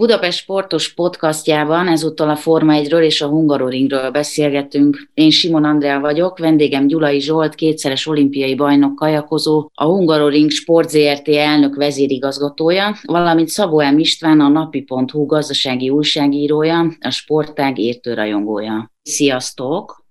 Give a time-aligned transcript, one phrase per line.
[0.00, 5.10] Budapest Sportos podcastjában ezúttal a Forma 1-ről és a Hungaroringről beszélgetünk.
[5.14, 11.28] Én Simon Andrea vagyok, vendégem Gyulai Zsolt, kétszeres olimpiai bajnok kajakozó, a Hungaroring Sport ZRT
[11.28, 13.98] elnök vezérigazgatója, valamint Szabó M.
[13.98, 18.92] István, a napi.hu gazdasági újságírója, a sportág értőrajongója.
[19.02, 20.04] Sziasztok!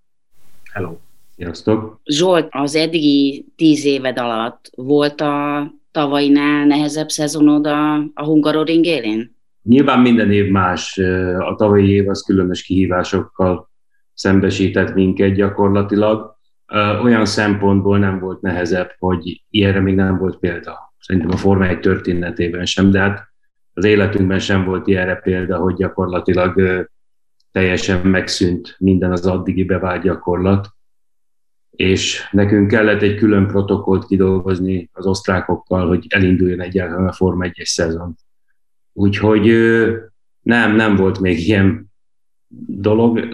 [0.74, 0.92] Hello!
[1.36, 2.00] Sziasztok!
[2.04, 9.38] Zsolt, az eddigi tíz éved alatt volt a tavainál nehezebb szezonod a, a Hungaroring élén?
[9.64, 10.98] Nyilván minden év más,
[11.40, 13.70] a tavalyi év az különös kihívásokkal
[14.14, 16.38] szembesített minket gyakorlatilag.
[17.04, 20.94] Olyan szempontból nem volt nehezebb, hogy ilyenre még nem volt példa.
[21.00, 23.28] Szerintem a Forma 1 történetében sem, de hát
[23.74, 26.88] az életünkben sem volt ilyenre példa, hogy gyakorlatilag
[27.52, 30.68] teljesen megszűnt minden az addigi bevált gyakorlat,
[31.70, 37.64] és nekünk kellett egy külön protokollt kidolgozni az osztrákokkal, hogy elinduljon egyáltalán a Forma 1-es
[37.64, 38.16] szezon.
[39.00, 39.46] Úgyhogy
[40.42, 41.92] nem, nem volt még ilyen
[42.68, 43.28] dolog,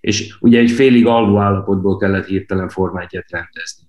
[0.00, 3.88] és ugye egy félig alvó állapotból kellett hirtelen formáját rendezni.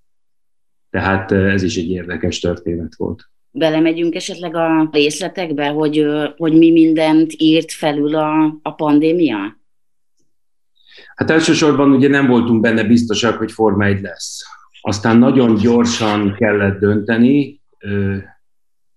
[0.90, 3.30] Tehát ez is egy érdekes történet volt.
[3.52, 6.06] Belemegyünk esetleg a részletekbe, hogy,
[6.38, 9.60] hogy mi mindent írt felül a, a pandémia?
[11.16, 14.42] Hát elsősorban ugye nem voltunk benne biztosak, hogy Forma 1 lesz.
[14.82, 18.18] Aztán nagyon gyorsan kellett dönteni, ö,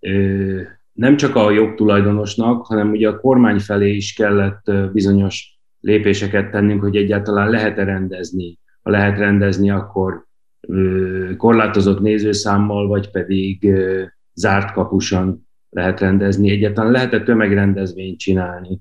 [0.00, 0.62] ö,
[0.94, 6.96] nem csak a jogtulajdonosnak, hanem ugye a kormány felé is kellett bizonyos lépéseket tennünk, hogy
[6.96, 8.58] egyáltalán lehet-e rendezni.
[8.82, 10.26] Ha lehet rendezni, akkor
[11.36, 13.72] korlátozott nézőszámmal, vagy pedig
[14.34, 16.50] zárt kapusan lehet rendezni.
[16.50, 18.78] Egyáltalán lehet-e tömegrendezvényt csinálni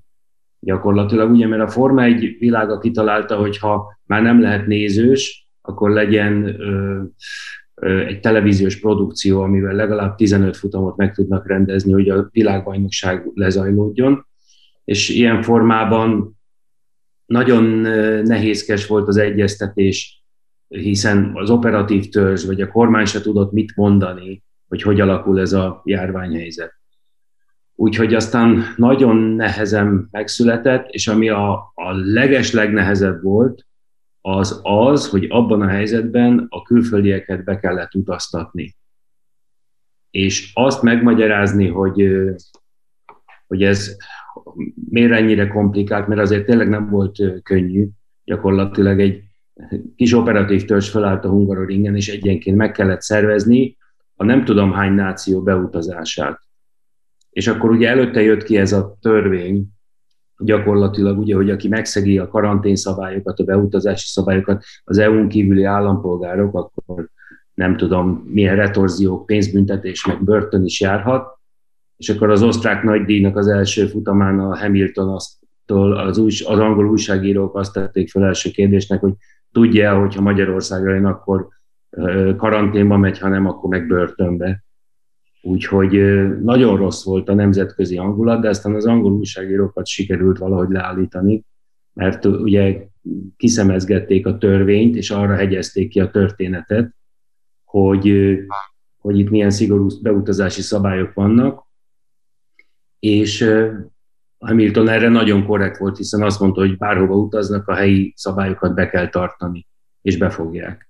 [0.64, 5.90] gyakorlatilag, ugye, mert a Forma egy világa kitalálta, hogy ha már nem lehet nézős, akkor
[5.90, 6.56] legyen
[7.82, 14.26] egy televíziós produkció, amivel legalább 15 futamot meg tudnak rendezni, hogy a világbajnokság lezajlódjon.
[14.84, 16.38] És ilyen formában
[17.26, 17.64] nagyon
[18.24, 20.24] nehézkes volt az egyeztetés,
[20.68, 25.52] hiszen az operatív törzs vagy a kormány se tudott mit mondani, hogy hogy alakul ez
[25.52, 26.72] a járványhelyzet.
[27.74, 33.66] Úgyhogy aztán nagyon nehezen megszületett, és ami a, a leges legnehezebb volt,
[34.26, 38.76] az az, hogy abban a helyzetben a külföldieket be kellett utaztatni.
[40.10, 42.08] És azt megmagyarázni, hogy,
[43.46, 43.96] hogy ez
[44.90, 47.88] miért ennyire komplikált, mert azért tényleg nem volt könnyű.
[48.24, 49.22] Gyakorlatilag egy
[49.96, 53.76] kis operatív törzs felállt a Hungaroringen, és egyenként meg kellett szervezni
[54.14, 56.40] a nem tudom hány náció beutazását.
[57.30, 59.66] És akkor ugye előtte jött ki ez a törvény,
[60.38, 66.54] gyakorlatilag ugye, hogy aki megszegi a karantén szabályokat, a beutazási szabályokat, az EU-n kívüli állampolgárok,
[66.54, 67.08] akkor
[67.54, 71.38] nem tudom, milyen retorziók, pénzbüntetés, meg börtön is járhat.
[71.96, 76.86] És akkor az osztrák nagydíjnak az első futamán a Hamilton aztól az, új, az angol
[76.86, 79.12] újságírók azt tették fel első kérdésnek, hogy
[79.52, 81.48] tudja, hogy ha Magyarországra jön, akkor
[82.36, 84.63] karanténba megy, ha nem, akkor meg börtönbe.
[85.46, 85.92] Úgyhogy
[86.42, 91.44] nagyon rossz volt a nemzetközi hangulat, de aztán az angol újságírókat sikerült valahogy leállítani,
[91.92, 92.86] mert ugye
[93.36, 96.94] kiszemezgették a törvényt, és arra hegyezték ki a történetet,
[97.64, 98.36] hogy,
[98.98, 101.66] hogy itt milyen szigorú beutazási szabályok vannak,
[102.98, 103.50] és
[104.38, 108.88] Hamilton erre nagyon korrekt volt, hiszen azt mondta, hogy bárhova utaznak, a helyi szabályokat be
[108.88, 109.66] kell tartani,
[110.02, 110.88] és befogják.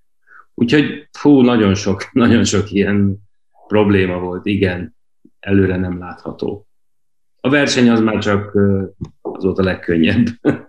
[0.55, 3.24] Úgyhogy fú, nagyon sok, nagyon sok ilyen
[3.67, 4.97] probléma volt, igen,
[5.41, 6.67] előre nem látható.
[7.41, 8.55] A verseny az már csak
[9.21, 10.27] az volt a legkönnyebb.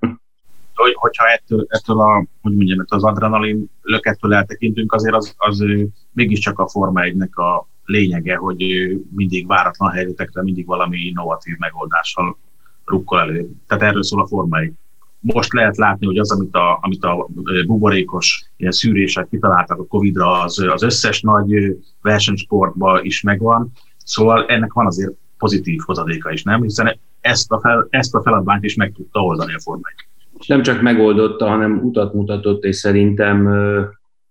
[0.75, 5.65] Hogy, hogyha ettől, ettől a, hogy mondjam, ettől az adrenalin lökettől eltekintünk, azért az, az
[6.12, 8.63] mégiscsak a Forma 1 a lényege, hogy
[9.15, 12.38] mindig váratlan helyzetekre, mindig valami innovatív megoldással
[12.86, 13.50] rukkol elő.
[13.68, 14.74] Tehát erről szól a Forma 1
[15.33, 17.27] most lehet látni, hogy az, amit a, amit a
[17.66, 23.72] buborékos ilyen szűrések kitaláltak a Covid-ra, az, az összes nagy versenysportban is megvan.
[23.98, 26.62] Szóval ennek van azért pozitív hozadéka is, nem?
[26.62, 29.88] Hiszen ezt a, fel, ezt a feladványt is meg tudta oldani a Forma
[30.48, 33.83] Nem csak megoldotta, hanem utat mutatott, és szerintem ö,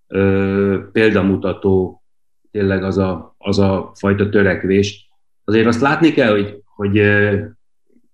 [0.06, 2.02] ö, példamutató
[2.50, 5.08] tényleg az a, az a fajta törekvés.
[5.44, 6.92] Azért azt látni kell, hogy hogy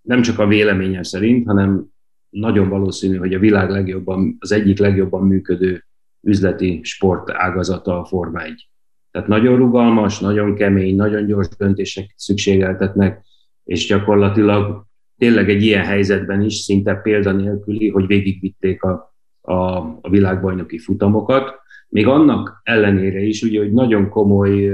[0.03, 1.85] nem csak a véleményem szerint, hanem
[2.31, 5.85] nagyon valószínű, hogy a világ legjobban, az egyik legjobban működő
[6.23, 8.69] üzleti sport ágazata a Forma 1.
[9.11, 13.25] Tehát nagyon rugalmas, nagyon kemény, nagyon gyors döntések szükségeltetnek,
[13.65, 14.85] és gyakorlatilag
[15.19, 19.55] tényleg egy ilyen helyzetben is szinte példanélküli, hogy végigvitték a, a,
[20.00, 21.59] a világbajnoki futamokat.
[21.88, 24.71] Még annak ellenére is, ugye, hogy nagyon komoly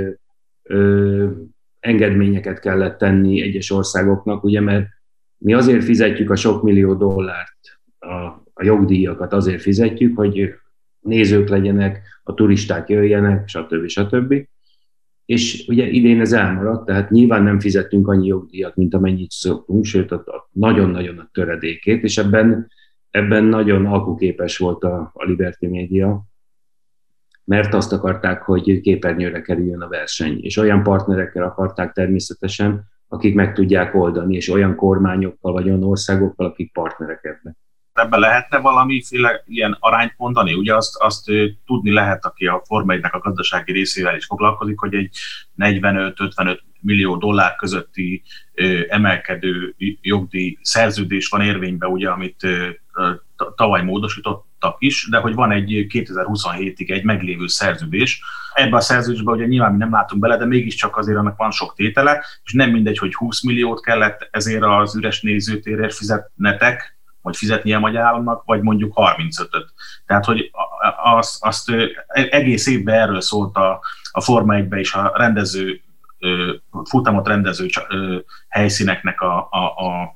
[0.63, 1.31] ö,
[1.81, 4.87] engedményeket kellett tenni egyes országoknak, ugye, mert
[5.39, 8.15] mi azért fizetjük a sok millió dollárt, a,
[8.53, 10.55] a jogdíjakat azért fizetjük, hogy
[11.01, 13.87] nézők legyenek, a turisták jöjjenek, stb.
[13.87, 14.35] stb.
[15.25, 20.13] És ugye idén ez elmaradt, tehát nyilván nem fizettünk annyi jogdíjat, mint amennyit szoktunk, sőt,
[20.13, 22.71] a, nagyon-nagyon a töredékét, és ebben,
[23.11, 26.25] ebben nagyon alkuképes volt a, a Liberty Media,
[27.45, 33.55] mert azt akarták, hogy képernyőre kerüljön a verseny, és olyan partnerekkel akarták természetesen, akik meg
[33.55, 37.57] tudják oldani, és olyan kormányokkal vagy olyan országokkal, akik partnerek ebben
[37.99, 40.55] ebben lehetne valamiféle ilyen arányt mondani?
[40.55, 41.25] Ugye azt, azt
[41.67, 45.17] tudni lehet, aki a Forma a gazdasági részével is foglalkozik, hogy egy
[45.59, 48.23] 45-55 millió dollár közötti
[48.89, 52.47] emelkedő jogdíj szerződés van érvényben, ugye, amit
[53.55, 53.83] tavaly
[54.61, 58.23] módosítottak is, de hogy van egy 2027-ig egy meglévő szerződés.
[58.55, 61.75] Ebben a szerződésben ugye nyilván mi nem látunk bele, de mégiscsak azért annak van sok
[61.75, 67.77] tétele, és nem mindegy, hogy 20 milliót kellett ezért az üres nézőtérért fizetnetek, vagy fizetnie
[67.77, 69.73] a magyar államnak, vagy mondjuk 35-öt.
[70.07, 70.51] Tehát, hogy
[71.03, 71.71] azt, azt
[72.13, 73.81] egész évben erről szólt a,
[74.11, 75.81] a Forma 1 és a rendező,
[76.85, 77.69] futamot rendező
[78.49, 80.13] helyszíneknek a, a, a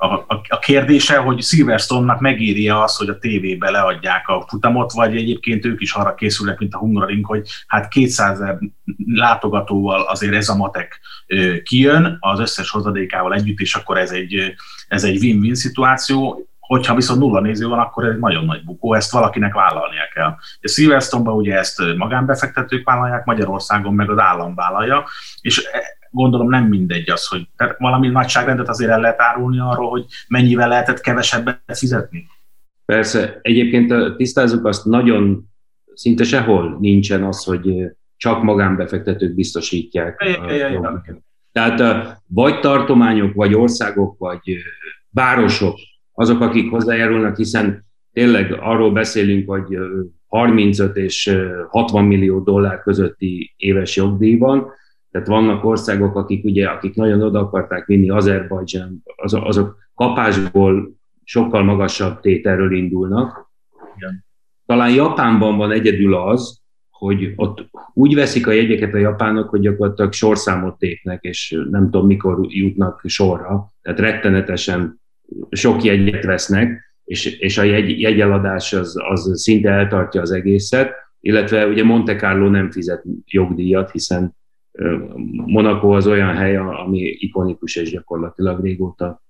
[0.00, 5.64] a, a kérdése, hogy Silverstone-nak megéri az, hogy a tévébe leadják a futamot, vagy egyébként
[5.64, 8.58] ők is arra készülnek, mint a Hungaroring, hogy hát 200 ezer
[9.06, 11.00] látogatóval azért ez a matek
[11.62, 14.54] kijön az összes hozadékával együtt, és akkor ez egy,
[14.88, 16.48] ez egy win-win szituáció.
[16.58, 20.34] Hogyha viszont nulla néző van, akkor ez egy nagyon nagy bukó, ezt valakinek vállalnia kell.
[20.60, 25.04] A Silverstone-ban ugye ezt magánbefektetők vállalják, Magyarországon meg az állam vállalja,
[25.40, 25.62] és
[26.10, 30.68] gondolom nem mindegy az, hogy tehát valami nagyságrendet azért el lehet árulni arról, hogy mennyivel
[30.68, 32.26] lehetett kevesebbet fizetni.
[32.84, 35.48] Persze, egyébként tisztázzuk azt, nagyon
[35.94, 40.22] szinte sehol nincsen az, hogy csak magánbefektetők biztosítják.
[40.24, 41.04] Ja, ja, ja,
[41.52, 44.56] Tehát vagy tartományok, vagy országok, vagy
[45.10, 45.78] városok
[46.12, 49.78] azok, akik hozzájárulnak, hiszen tényleg arról beszélünk, hogy
[50.26, 51.36] 35 és
[51.68, 54.70] 60 millió dollár közötti éves jogdíj van,
[55.10, 61.62] tehát vannak országok, akik ugye, akik nagyon oda akarták vinni Azerbajdzsán, az, azok kapásból sokkal
[61.62, 63.50] magasabb tételről indulnak.
[63.96, 64.24] Igen.
[64.66, 66.60] Talán Japánban van egyedül az,
[66.90, 72.06] hogy ott úgy veszik a jegyeket a japánok, hogy gyakorlatilag sorszámot tépnek, és nem tudom,
[72.06, 73.72] mikor jutnak sorra.
[73.82, 75.00] Tehát rettenetesen
[75.50, 81.66] sok jegyet vesznek, és, és a jegy, jegyeladás az, az szinte eltartja az egészet, illetve
[81.66, 84.36] ugye Monte Carlo nem fizet jogdíjat, hiszen
[85.46, 89.22] Monaco az olyan hely, ami ikonikus és gyakorlatilag régóta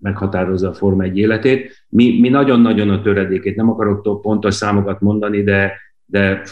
[0.00, 1.86] meghatározza a Forma egy életét.
[1.88, 5.72] Mi, mi nagyon-nagyon a töredékét, nem akarok pontos számokat mondani, de,
[6.04, 6.42] de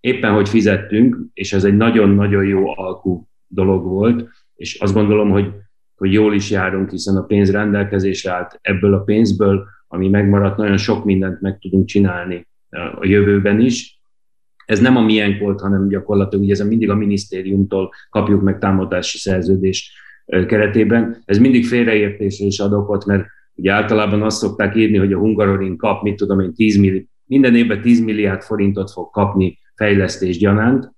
[0.00, 5.52] éppen, hogy fizettünk, és ez egy nagyon-nagyon jó alkú dolog volt, és azt gondolom, hogy,
[5.96, 10.76] hogy jól is járunk, hiszen a pénz rendelkezésre állt ebből a pénzből, ami megmaradt, nagyon
[10.76, 13.95] sok mindent meg tudunk csinálni a jövőben is,
[14.66, 19.18] ez nem a miénk volt, hanem gyakorlatilag ugye ez mindig a minisztériumtól kapjuk meg támogatási
[19.18, 19.92] szerződés
[20.26, 21.22] keretében.
[21.24, 25.76] Ez mindig félreértésre is ad okot, mert ugye általában azt szokták írni, hogy a Hungaroring
[25.76, 30.94] kap, mit tudom én, 10 milli, minden évben 10 milliárd forintot fog kapni fejlesztés gyanánt,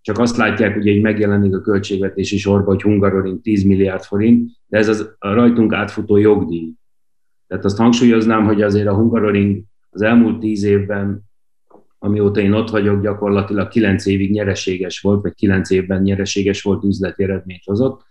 [0.00, 4.78] csak azt látják, ugye, hogy megjelenik a költségvetési sorba, hogy Hungaroring 10 milliárd forint, de
[4.78, 6.72] ez az a rajtunk átfutó jogdíj.
[7.46, 11.24] Tehát azt hangsúlyoznám, hogy azért a Hungaroring az elmúlt 10 évben
[12.06, 17.22] amióta én ott vagyok, gyakorlatilag kilenc évig nyereséges volt, vagy kilenc évben nyereséges volt, üzleti
[17.22, 18.04] eredményt hozott.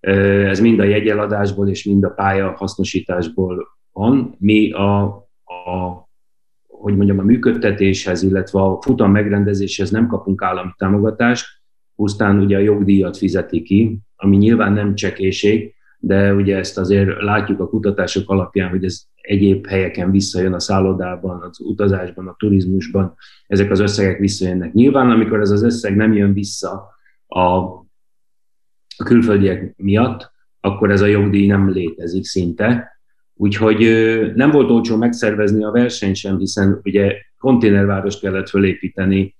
[0.00, 4.34] Ez mind a jegyeladásból és mind a pálya hasznosításból van.
[4.38, 5.02] Mi a,
[5.44, 6.00] a
[6.66, 11.46] hogy mondjam, a működtetéshez, illetve a futam megrendezéshez nem kapunk állami támogatást,
[11.96, 17.60] pusztán ugye a jogdíjat fizeti ki, ami nyilván nem csekéség, de ugye ezt azért látjuk
[17.60, 23.14] a kutatások alapján, hogy ez egyéb helyeken visszajön a szállodában, az utazásban, a turizmusban,
[23.46, 24.72] ezek az összegek visszajönnek.
[24.72, 26.88] Nyilván, amikor ez az összeg nem jön vissza
[27.26, 27.40] a,
[28.96, 33.00] a külföldiek miatt, akkor ez a jogdíj nem létezik szinte.
[33.34, 33.78] Úgyhogy
[34.34, 39.36] nem volt olcsó megszervezni a versenyt sem, hiszen ugye konténervárost kellett fölépíteni,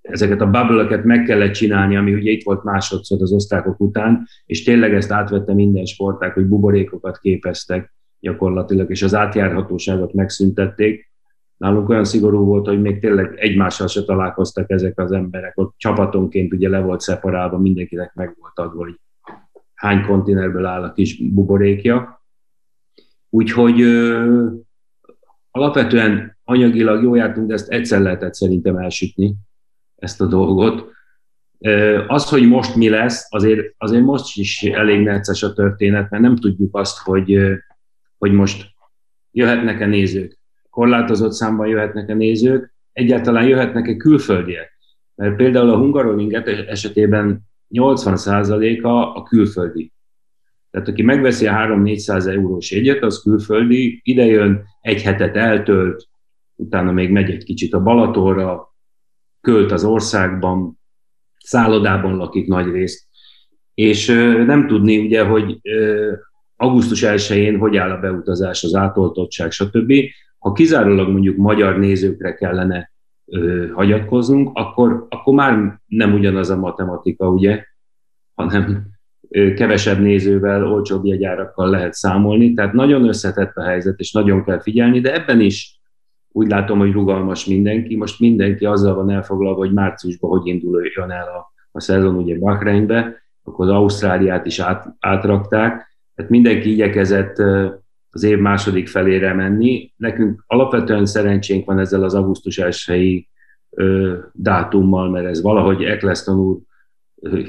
[0.00, 4.62] ezeket a bubble meg kellett csinálni, ami ugye itt volt másodszor az osztákok után, és
[4.62, 11.10] tényleg ezt átvette minden sporták, hogy buborékokat képeztek gyakorlatilag, és az átjárhatóságot megszüntették.
[11.56, 15.58] Nálunk olyan szigorú volt, hogy még tényleg egymással se találkoztak ezek az emberek.
[15.58, 19.00] Ott csapatonként ugye le volt szeparálva, mindenkinek meg volt adva, hogy
[19.74, 22.22] hány konténerből áll a kis buborékja.
[23.30, 24.46] Úgyhogy ö,
[25.50, 29.34] alapvetően anyagilag jó jártunk, de ezt egyszer lehetett szerintem elsütni,
[29.96, 30.90] ezt a dolgot.
[32.06, 36.36] Az, hogy most mi lesz, azért, azért most is elég necces a történet, mert nem
[36.36, 37.38] tudjuk azt, hogy,
[38.18, 38.66] hogy most
[39.30, 40.38] jöhetnek-e nézők.
[40.70, 44.78] Korlátozott számban jöhetnek-e nézők, egyáltalán jöhetnek-e külföldiek.
[45.14, 46.32] Mert például a Hungaroring
[46.68, 49.92] esetében 80%-a a külföldi.
[50.70, 56.08] Tehát aki megveszi a 3-400 eurós jegyet, az külföldi, idejön, egy hetet eltölt,
[56.54, 58.74] utána még megy egy kicsit a Balatonra,
[59.40, 60.80] költ az országban,
[61.38, 63.06] szállodában lakik nagy részt,
[63.74, 64.06] és
[64.46, 65.60] nem tudni ugye, hogy
[66.60, 69.92] augusztus 1-én hogy áll a beutazás, az átoltottság, stb.
[70.38, 72.92] Ha kizárólag mondjuk magyar nézőkre kellene
[73.72, 77.64] hagyatkoznunk, akkor, akkor már nem ugyanaz a matematika, ugye,
[78.34, 78.86] hanem
[79.30, 85.00] kevesebb nézővel, olcsóbb jegyárakkal lehet számolni, tehát nagyon összetett a helyzet, és nagyon kell figyelni,
[85.00, 85.80] de ebben is
[86.28, 87.96] úgy látom, hogy rugalmas mindenki.
[87.96, 93.22] Most mindenki azzal van elfoglalva, hogy márciusban hogy induljon el a, a szezon ugye Bahreinbe,
[93.42, 95.87] akkor az Ausztráliát is át, átrakták,
[96.18, 97.38] tehát mindenki igyekezett
[98.10, 99.92] az év második felére menni.
[99.96, 103.28] Nekünk alapvetően szerencsénk van ezzel az augusztus 1
[104.32, 106.58] dátummal, mert ez valahogy Eccleston úr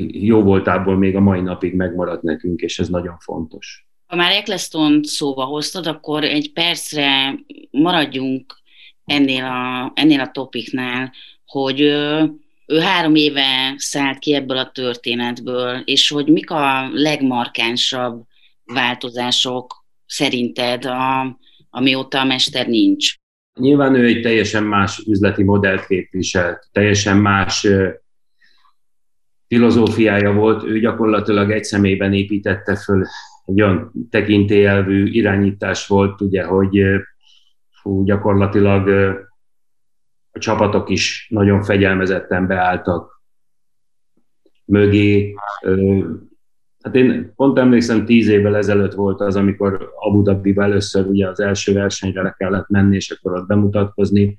[0.07, 3.87] jó voltából még a mai napig megmaradt nekünk, és ez nagyon fontos.
[4.07, 7.39] Ha már Eccleston szóba hoztad, akkor egy percre
[7.71, 8.53] maradjunk
[9.05, 11.13] ennél a, ennél a topiknál,
[11.45, 12.31] hogy ő,
[12.65, 18.27] ő három éve szállt ki ebből a történetből, és hogy mik a legmarkánsabb
[18.73, 21.37] változások szerinted, a,
[21.69, 23.13] amióta a mester nincs?
[23.59, 27.67] Nyilván ő egy teljesen más üzleti modellt képviselt, teljesen más
[29.47, 33.05] filozófiája volt, ő gyakorlatilag egy személyben építette föl
[33.45, 36.81] egy olyan tekintélyelvű irányítás volt, ugye, hogy
[37.81, 38.87] fú, gyakorlatilag
[40.31, 43.23] a csapatok is nagyon fegyelmezetten beálltak
[44.65, 45.35] mögé.
[46.83, 51.39] Hát én pont emlékszem, tíz évvel ezelőtt volt az, amikor Abu dhabi először ugye az
[51.39, 54.37] első versenyre le kellett menni, és akkor ott bemutatkozni.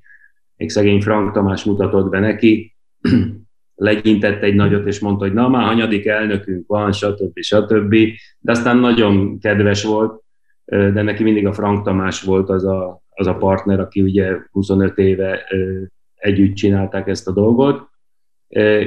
[0.55, 2.75] Még szegény Frank Tamás mutatott be neki,
[3.75, 7.39] legyintett egy nagyot, és mondta, hogy na már hanyadik elnökünk van, stb.
[7.39, 7.95] stb.
[8.39, 10.23] De aztán nagyon kedves volt,
[10.65, 14.97] de neki mindig a Frank Tamás volt az a, az a partner, aki ugye 25
[14.97, 15.43] éve
[16.15, 17.90] együtt csinálták ezt a dolgot,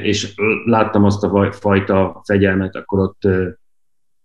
[0.02, 3.22] és láttam azt a fajta fegyelmet, akkor ott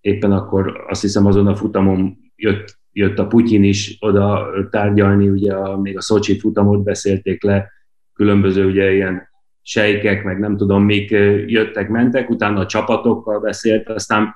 [0.01, 5.53] éppen akkor azt hiszem azon a futamon jött, jött a Putyin is oda tárgyalni, ugye
[5.53, 7.71] a, még a Szocsi futamot beszélték le,
[8.13, 9.29] különböző ugye ilyen
[9.61, 11.09] sejkek, meg nem tudom, mik
[11.45, 14.35] jöttek, mentek, utána a csapatokkal beszélt, aztán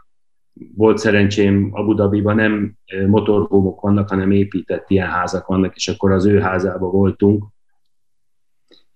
[0.76, 2.76] volt szerencsém Abu Dhabiban nem
[3.08, 7.46] motorhómok vannak, hanem épített ilyen házak vannak, és akkor az ő házába voltunk.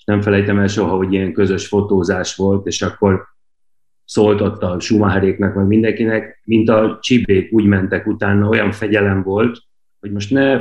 [0.08, 3.26] Nem felejtem el soha, hogy ilyen közös fotózás volt, és akkor
[4.06, 9.60] szólt ott a Schumacheréknek, meg mindenkinek, mint a csibék úgy mentek utána, olyan fegyelem volt,
[10.00, 10.56] hogy most ne,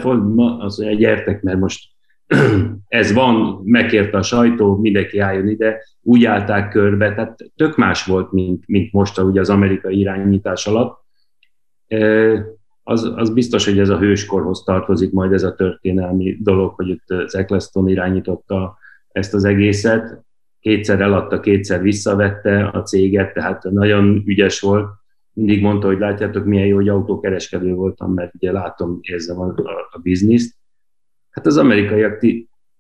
[0.59, 1.85] az mondja, gyertek, mert most
[2.89, 8.33] ez van, megkérte a sajtó, mindenki álljon ide, úgy állták körbe, tehát tök más volt,
[8.33, 11.05] mint, mint most ugye az amerikai irányítás alatt.
[12.83, 17.11] Az, az biztos, hogy ez a hőskorhoz tartozik majd ez a történelmi dolog, hogy itt
[17.11, 18.79] az Eccleston irányította
[19.17, 20.25] ezt az egészet.
[20.61, 24.89] Kétszer eladta, kétszer visszavette a céget, tehát nagyon ügyes volt.
[25.33, 29.89] Mindig mondta, hogy látjátok, milyen jó, hogy autókereskedő voltam, mert ugye látom, érzem a, a,
[29.91, 30.55] a bizniszt
[31.37, 32.27] Hát az amerikaiak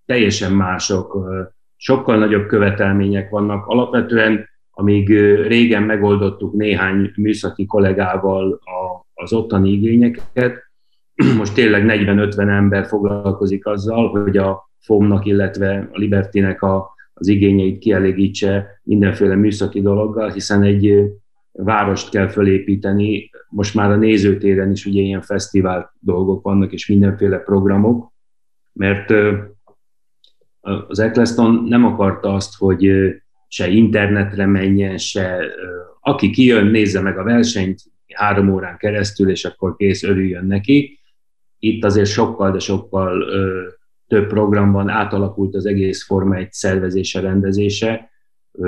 [0.07, 1.29] teljesen mások,
[1.77, 3.67] sokkal nagyobb követelmények vannak.
[3.67, 5.09] Alapvetően, amíg
[5.47, 10.71] régen megoldottuk néhány műszaki kollégával a, az ottani igényeket,
[11.39, 17.79] most tényleg 40-50 ember foglalkozik azzal, hogy a FOM-nak, illetve a Libertinek a, az igényeit
[17.79, 21.13] kielégítse mindenféle műszaki dologgal, hiszen egy
[21.53, 27.39] várost kell fölépíteni, most már a nézőtéren is ugye ilyen fesztivál dolgok vannak, és mindenféle
[27.39, 28.13] programok,
[28.73, 29.13] mert
[30.61, 32.91] az Eccleston nem akarta azt, hogy
[33.49, 35.39] se internetre menjen, se
[36.01, 37.81] aki kijön, nézze meg a versenyt
[38.15, 40.99] három órán keresztül, és akkor kész, örüljön neki.
[41.59, 43.25] Itt azért sokkal, de sokkal
[44.09, 48.11] több programban átalakult az egész Forma egy szervezése, rendezése.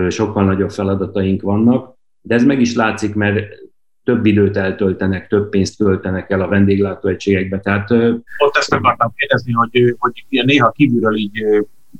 [0.09, 3.47] sokkal nagyobb feladataink vannak, de ez meg is látszik, mert
[4.05, 7.61] több időt eltöltenek, több pénzt költenek el a vendéglátóegységekbe.
[7.61, 7.91] Tehát,
[8.39, 11.45] Ott ezt akartam kérdezni, hogy, hogy néha kívülről így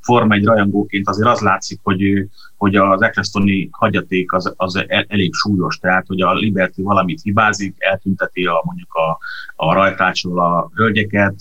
[0.01, 5.35] Forma egy rajongóként azért az látszik, hogy, hogy az Ecclestoni hagyaték az, az el, elég
[5.35, 9.19] súlyos, tehát hogy a Liberty valamit hibázik, eltünteti a, mondjuk a,
[9.65, 11.35] a rajtácsról a hölgyeket,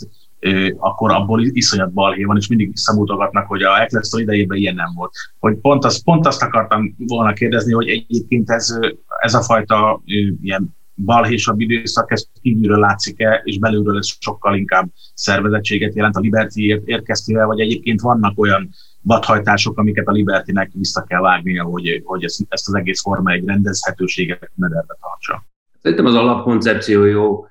[0.77, 5.11] akkor abból iszonyat balhé van, és mindig visszamutogatnak, hogy a Eccleston idejében ilyen nem volt.
[5.39, 8.79] Hogy pont, az, pont azt akartam volna kérdezni, hogy egyébként ez,
[9.19, 10.01] ez a fajta
[10.41, 16.81] ilyen balhésabb időszak, ez kívülről látszik-e, és belülről ez sokkal inkább szervezettséget jelent a Liberty
[16.85, 18.69] érkeztével, vagy egyébként vannak olyan
[19.01, 23.45] vadhajtások, amiket a Libertynek vissza kell vágnia, hogy, hogy ezt, ezt az egész forma egy
[23.45, 25.45] rendezhetőséget mederbe tartsa.
[25.81, 27.45] Szerintem az alapkoncepció jó.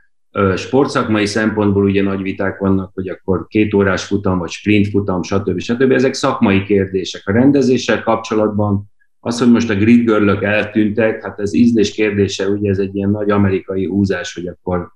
[0.57, 5.59] Sportszakmai szempontból ugye nagy viták vannak, hogy akkor két órás futam, vagy sprint futam, stb.
[5.59, 5.91] stb.
[5.91, 7.23] Ezek szakmai kérdések.
[7.25, 8.91] A rendezéssel kapcsolatban
[9.21, 13.11] az, hogy most a grid girl eltűntek, hát ez ízlés kérdése, ugye ez egy ilyen
[13.11, 14.93] nagy amerikai húzás, hogy akkor,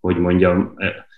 [0.00, 0.74] hogy mondjam,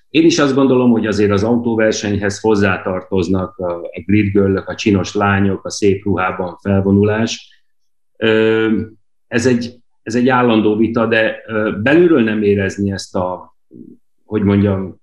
[0.09, 5.65] én is azt gondolom, hogy azért az autóversenyhez hozzátartoznak a, grid girl a csinos lányok,
[5.65, 7.63] a szép ruhában felvonulás.
[9.27, 11.43] Ez egy, ez egy állandó vita, de
[11.83, 13.57] belülről nem érezni ezt a,
[14.25, 15.01] hogy mondjam,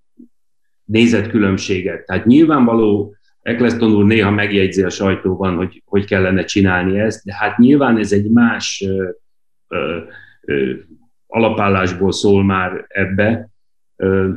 [0.86, 2.06] nézetkülönbséget.
[2.06, 7.58] Tehát nyilvánvaló Eccleston úr néha megjegyzi a sajtóban, hogy hogy kellene csinálni ezt, de hát
[7.58, 9.10] nyilván ez egy más ö,
[9.68, 9.98] ö,
[10.42, 10.74] ö,
[11.28, 13.50] alapállásból szól már ebbe.
[13.96, 14.30] Ö,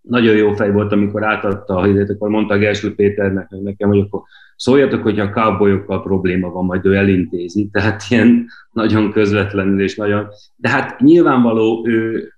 [0.00, 4.22] nagyon jó fej volt, amikor átadta a híret, akkor mondta Gerslő Péternek nekem, hogy akkor
[4.56, 7.68] szóljatok, hogy a cowboyokkal probléma van, majd ő elintézi.
[7.72, 10.28] Tehát ilyen nagyon közvetlenül és nagyon...
[10.56, 12.28] De hát nyilvánvaló ő,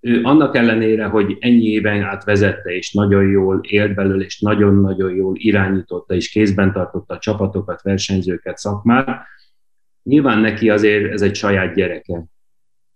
[0.00, 5.14] ő annak ellenére, hogy ennyi éven át vezette, és nagyon jól élt belőle, és nagyon-nagyon
[5.14, 9.26] jól irányította, és kézben tartotta a csapatokat, versenyzőket, szakmát,
[10.02, 12.24] nyilván neki azért ez egy saját gyereke,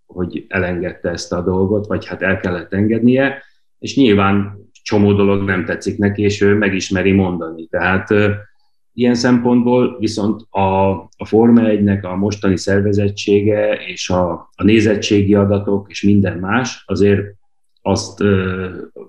[0.07, 3.43] hogy elengedte ezt a dolgot, vagy hát el kellett engednie,
[3.78, 7.67] és nyilván csomó dolog nem tetszik neki, és ő megismeri mondani.
[7.67, 8.08] Tehát
[8.97, 15.91] Ilyen szempontból viszont a, a Forma 1-nek a mostani szervezettsége és a, a nézettségi adatok
[15.91, 17.21] és minden más azért
[17.83, 18.69] azt ö,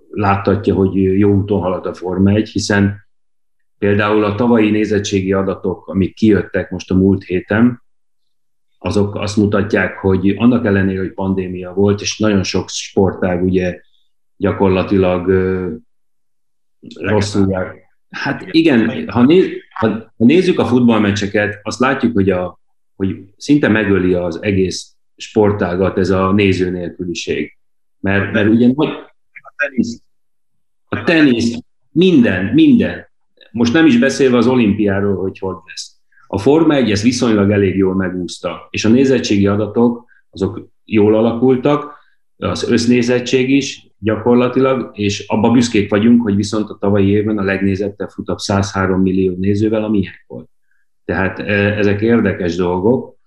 [0.10, 3.08] láttatja, hogy jó úton halad a Forma 1, hiszen
[3.78, 7.84] például a tavalyi nézettségi adatok, amik kijöttek most a múlt héten,
[8.78, 13.80] azok azt mutatják, hogy annak ellenére, hogy pandémia volt, és nagyon sok sportág ugye
[14.38, 15.74] gyakorlatilag ö,
[16.96, 17.74] rosszul jár.
[18.10, 19.48] Hát igen, ha, néz,
[19.80, 22.60] ha nézzük a futballmeccseket, azt látjuk, hogy, a,
[22.96, 27.58] hogy szinte megöli az egész sportágat ez a néző nélküliség.
[28.00, 30.02] Mert, mert ugye a tenisz,
[30.86, 31.58] a tenisz,
[31.92, 33.10] minden, minden.
[33.52, 35.96] Most nem is beszélve az olimpiáról, hogy hogy lesz.
[36.28, 41.94] A Forma 1 ezt viszonylag elég jól megúszta, és a nézettségi adatok azok jól alakultak,
[42.38, 48.10] az össznézettség is gyakorlatilag, és abba büszkék vagyunk, hogy viszont a tavalyi évben a legnézettebb
[48.10, 50.50] futab 103 millió nézővel, a miénk volt.
[51.06, 53.18] Tehát e, ezek érdekes dolgok.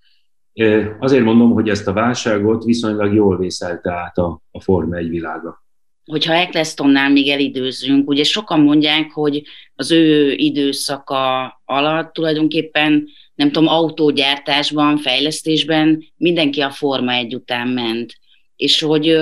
[0.55, 5.09] E, azért mondom, hogy ezt a válságot viszonylag jól vészelte át a, a Forma 1
[5.09, 5.65] világa.
[6.05, 9.43] Hogyha Ecclestonnál még elidőzünk, ugye sokan mondják, hogy
[9.75, 18.19] az ő időszaka alatt tulajdonképpen nem tudom, autógyártásban, fejlesztésben mindenki a Forma 1 után ment
[18.59, 19.19] és hogy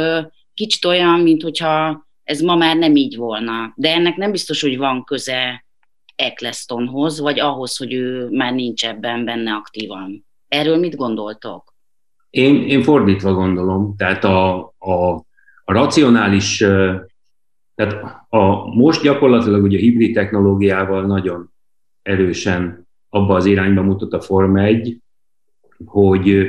[0.57, 3.73] kicsit olyan, mint hogyha ez ma már nem így volna.
[3.77, 5.65] De ennek nem biztos, hogy van köze
[6.17, 10.27] Ecclestonhoz, vagy ahhoz, hogy ő már nincs ebben benne aktívan.
[10.49, 11.75] Erről mit gondoltok?
[12.31, 13.97] Én, én fordítva gondolom.
[13.97, 15.15] Tehát a, a,
[15.65, 16.57] a racionális,
[17.75, 21.53] tehát a, most gyakorlatilag ugye a hibrid technológiával nagyon
[22.03, 24.99] erősen abba az irányba mutat a Forma 1,
[25.85, 26.49] hogy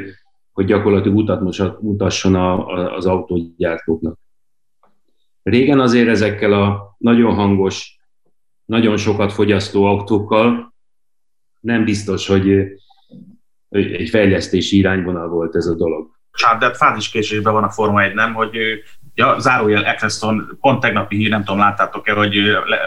[0.58, 1.42] hogy gyakorlatilag utat
[1.82, 4.20] mutasson a, a, az autógyártóknak.
[5.44, 8.00] Régen azért ezekkel a nagyon hangos,
[8.66, 10.74] nagyon sokat fogyasztó autókkal
[11.60, 12.50] nem biztos, hogy
[13.70, 16.10] egy fejlesztési irányvonal volt ez a dolog.
[16.32, 18.34] Hát, de fázis van a Forma 1, nem?
[18.34, 18.58] Hogy
[19.14, 22.36] ja, zárójel Eccleston, pont tegnapi hír, nem tudom, láttátok-e, hogy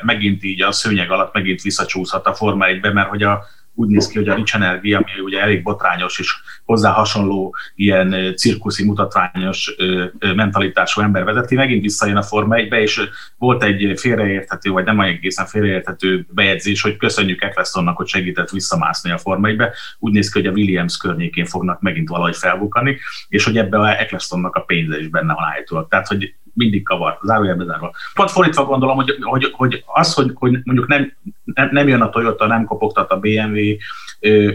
[0.03, 3.45] megint így a szőnyeg alatt megint visszacsúszhat a Forma 1-be, mert hogy a
[3.81, 8.35] úgy néz ki, hogy a Rich Energy, ami ugye elég botrányos és hozzá hasonló ilyen
[8.37, 9.75] cirkuszi, mutatványos
[10.19, 13.01] mentalitású ember vezeti, megint visszajön a Forma 1 és
[13.39, 19.19] volt egy félreérthető, vagy nem egészen félreérthető bejegyzés, hogy köszönjük Ecclestonnak, hogy segített visszamászni a
[19.19, 19.61] Forma 1
[19.99, 24.01] Úgy néz ki, hogy a Williams környékén fognak megint valahogy felbukani, és hogy ebbe a
[24.01, 25.89] Ecclestonnak a pénze is benne van állítólag.
[25.89, 27.93] Tehát, hogy mindig kavar, zárójelbe zárva.
[28.15, 31.13] Pont fordítva gondolom, hogy, hogy, hogy az, hogy, hogy mondjuk nem,
[31.45, 33.61] nem, nem jön a Toyota, nem kopogtat a BMW,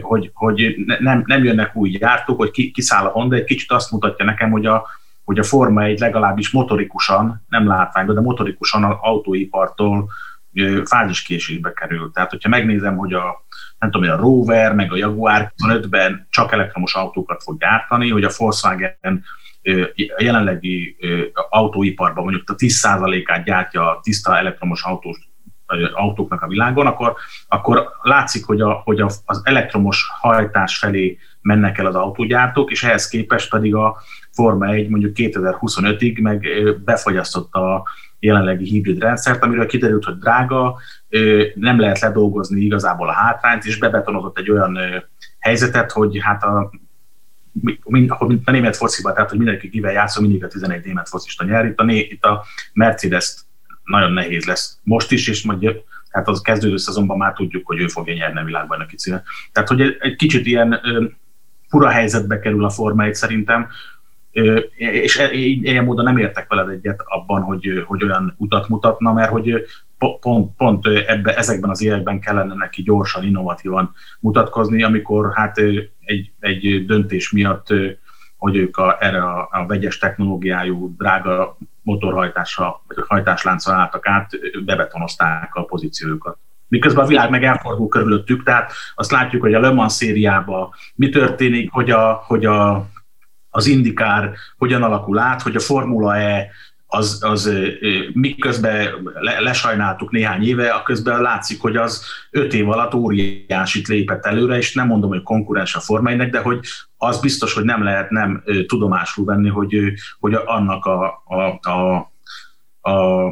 [0.01, 4.25] hogy, hogy nem, nem jönnek új gyártók, hogy kiszáll a Honda, egy kicsit azt mutatja
[4.25, 4.87] nekem, hogy a,
[5.23, 10.09] hogy a Forma egy legalábbis motorikusan, nem látványban, de motorikusan az autóipartól
[10.85, 12.11] fáziskésésbe kerül.
[12.13, 13.45] Tehát, hogyha megnézem, hogy a,
[13.79, 18.31] nem tudom, a Rover, meg a Jaguar 25-ben csak elektromos autókat fog gyártani, hogy a
[18.37, 19.23] Volkswagen
[20.17, 20.97] a jelenlegi
[21.49, 25.29] autóiparban mondjuk a 10%-át gyártja a tiszta elektromos autós
[25.93, 27.15] autóknak a világon, akkor,
[27.47, 32.83] akkor látszik, hogy, a, hogy a, az elektromos hajtás felé mennek el az autógyártók, és
[32.83, 33.97] ehhez képest pedig a
[34.31, 36.47] Forma 1 mondjuk 2025-ig meg
[36.85, 37.83] befogyasztotta a
[38.19, 40.77] jelenlegi hibrid rendszert, amiről kiderült, hogy drága,
[41.55, 44.79] nem lehet ledolgozni igazából a hátrányt, és bebetonozott egy olyan
[45.39, 46.71] helyzetet, hogy hát a
[47.83, 48.11] mint
[48.45, 51.65] a német fociban, tehát hogy mindenki kivel játszol, mindig a 11 német focista nyer.
[51.65, 53.35] Itt a, itt a Mercedes
[53.83, 57.87] nagyon nehéz lesz most is, és majd hát az kezdődő szezonban már tudjuk, hogy ő
[57.87, 59.23] fogja nyerni a világbajnoki címet.
[59.51, 60.81] Tehát, hogy egy kicsit ilyen
[61.67, 63.67] fura helyzetbe kerül a Forma 1 szerintem,
[64.75, 69.29] és e, ilyen módon nem értek veled egyet abban, hogy, hogy olyan utat mutatna, mert
[69.29, 69.65] hogy
[69.97, 75.57] pont, pont ebbe, ezekben az években kellene neki gyorsan, innovatívan mutatkozni, amikor hát
[75.99, 77.67] egy, egy döntés miatt,
[78.37, 84.29] hogy ők a, erre a, a vegyes technológiájú, drága motorhajtásra, vagy hajtásláncra álltak át,
[84.65, 86.37] bebetonozták a pozíciójukat.
[86.67, 91.09] Miközben a világ meg elfordul körülöttük, tehát azt látjuk, hogy a Le Mans szériában mi
[91.09, 92.87] történik, hogy, a, hogy a,
[93.55, 96.47] az indikár hogyan alakul át, hogy a Formula E
[96.87, 97.51] az, az
[98.13, 104.57] miközben lesajnáltuk néhány éve, a közben látszik, hogy az öt év alatt óriásit lépett előre,
[104.57, 106.59] és nem mondom, hogy konkurens a Forma de hogy
[106.97, 112.11] az biztos, hogy nem lehet nem tudomásul venni, hogy, hogy annak a, a, a,
[112.89, 113.25] a,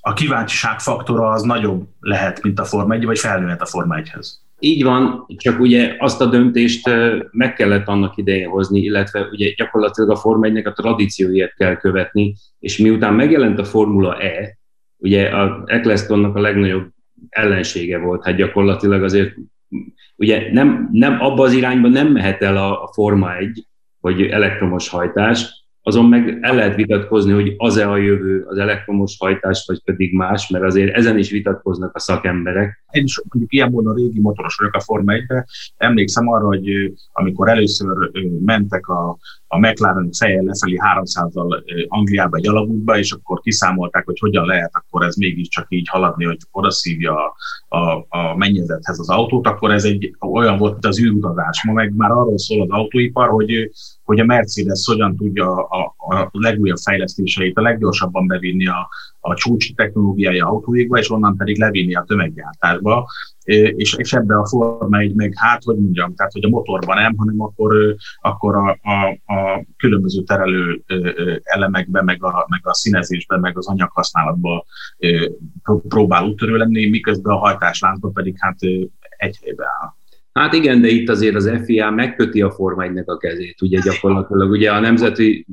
[0.00, 4.26] a kíváncsiság faktora az nagyobb lehet, mint a Forma 1, vagy felnőhet a Forma 1-hez.
[4.60, 6.90] Így van, csak ugye azt a döntést
[7.30, 12.34] meg kellett annak idején hozni, illetve ugye gyakorlatilag a Forma 1 a tradícióját kell követni,
[12.58, 14.58] és miután megjelent a Formula E,
[14.96, 16.88] ugye a Ecclestonnak a legnagyobb
[17.28, 19.34] ellensége volt, hát gyakorlatilag azért
[20.16, 23.66] ugye nem, nem abba az irányba nem mehet el a, a Forma 1,
[24.00, 25.59] hogy elektromos hajtás,
[25.90, 30.48] azon meg el lehet vitatkozni, hogy az-e a jövő az elektromos hajtás, vagy pedig más,
[30.48, 32.84] mert azért ezen is vitatkoznak a szakemberek.
[32.90, 35.22] Én is mondjuk ilyen módon régi motoros vagyok a Forma 1
[35.76, 38.10] Emlékszem arra, hogy amikor először
[38.44, 44.46] mentek a, a McLaren fejjel lefelé 300-al Angliába egy alagútba, és akkor kiszámolták, hogy hogyan
[44.46, 47.34] lehet akkor ez mégiscsak így haladni, hogy odaszívja a,
[47.76, 51.64] a, a mennyezethez az autót, akkor ez egy olyan volt, mint az űrutazás.
[51.64, 53.70] Ma meg már arról szól az autóipar, hogy
[54.10, 58.88] hogy a Mercedes hogyan tudja a, a legújabb fejlesztéseit a leggyorsabban bevinni a,
[59.20, 63.08] a csúcs technológiai autóikba, és onnan pedig levinni a tömeggyártásba,
[63.44, 67.16] és, és ebbe a forma egy meg, hát, hogy mondjam, tehát, hogy a motorban nem,
[67.16, 70.82] hanem akkor, akkor a, a, a különböző terelő
[71.42, 74.64] elemekben, meg a, meg a színezésben, meg az anyaghasználatban
[75.88, 78.58] próbál úttörő lenni, miközben a hajtásláncban pedig hát
[79.16, 79.98] egy helybe áll.
[80.32, 84.50] Hát igen, de itt azért az FIA megköti a Forma 1 a kezét, ugye gyakorlatilag
[84.50, 85.46] ugye a nemzeti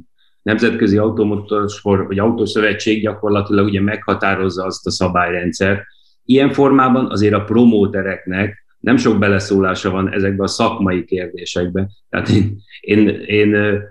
[0.47, 5.83] Nemzetközi Automotorsport vagy Autószövetség gyakorlatilag ugye meghatározza azt a szabályrendszert.
[6.25, 11.89] Ilyen formában azért a promótereknek nem sok beleszólása van ezekbe a szakmai kérdésekbe.
[12.09, 13.81] Tehát én, én, én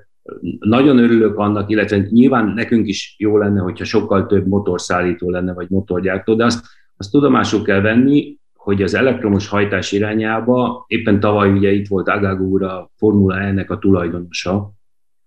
[0.58, 5.66] nagyon örülök annak, illetve nyilván nekünk is jó lenne, hogyha sokkal több motorszállító lenne, vagy
[5.70, 6.64] motorgyártó, de azt,
[6.96, 8.36] azt tudomásul kell venni,
[8.66, 14.72] hogy az elektromos hajtás irányába, éppen tavaly ugye itt volt a Formula E-nek a tulajdonosa,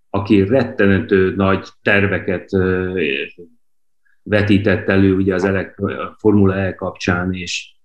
[0.09, 2.49] aki rettenető nagy terveket
[4.23, 7.75] vetített elő ugye az elektro- Formula E kapcsán, és,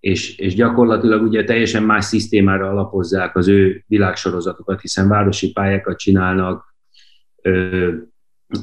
[0.00, 6.76] és, és gyakorlatilag ugye teljesen más szisztémára alapozzák az ő világsorozatokat, hiszen városi pályákat csinálnak,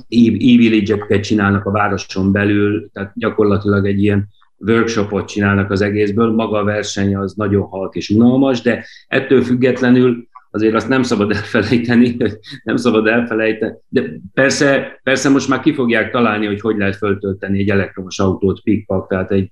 [0.09, 4.27] e-village csinálnak a városon belül, tehát gyakorlatilag egy ilyen
[4.59, 10.27] workshopot csinálnak az egészből, maga a verseny az nagyon halk és unalmas, de ettől függetlenül
[10.51, 12.17] azért azt nem szabad elfelejteni,
[12.63, 17.59] nem szabad elfelejteni, de persze, persze most már ki fogják találni, hogy hogy lehet föltölteni
[17.59, 19.51] egy elektromos autót pikpak, tehát egy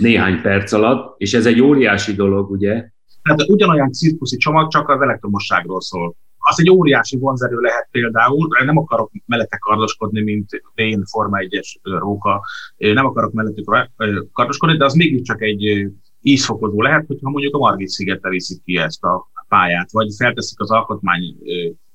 [0.00, 2.88] néhány perc alatt, és ez egy óriási dolog, ugye?
[3.22, 8.76] Tehát ugyanolyan cirkuszi csomag, csak az elektromosságról szól az egy óriási vonzerő lehet például, nem
[8.76, 12.42] akarok mellette kardoskodni, mint én Forma 1-es róka,
[12.76, 13.88] nem akarok mellettük
[14.32, 15.90] kardoskodni, de az mégiscsak egy
[16.22, 20.70] ízfokozó lehet, hogyha mondjuk a Margit szigete viszik ki ezt a pályát, vagy felteszik az
[20.70, 21.36] alkotmány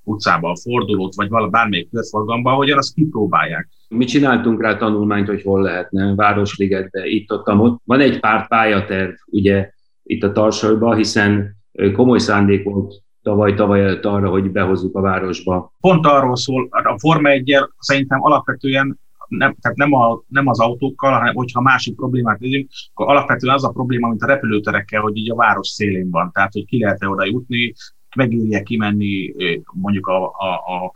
[0.03, 3.69] utcába a fordulót, vagy vala bármelyik körforgamba, ahogyan azt kipróbálják.
[3.87, 7.81] Mi csináltunk rá tanulmányt, hogy hol lehetne, Városligetbe, itt ott, ott.
[7.83, 9.69] Van egy pár pályaterv, ugye,
[10.03, 11.55] itt a Tarsolyban, hiszen
[11.93, 15.73] komoly szándék volt tavaly-tavaly előtt arra, hogy behozzuk a városba.
[15.79, 21.11] Pont arról szól, a Forma 1 szerintem alapvetően nem, tehát nem, a, nem az autókkal,
[21.11, 25.31] hanem hogyha másik problémát nézünk, akkor alapvetően az a probléma, mint a repülőterekkel, hogy így
[25.31, 26.31] a város szélén van.
[26.33, 27.73] Tehát, hogy ki lehet-e oda jutni,
[28.15, 29.33] megírja kimenni,
[29.71, 30.91] mondjuk a, a, a,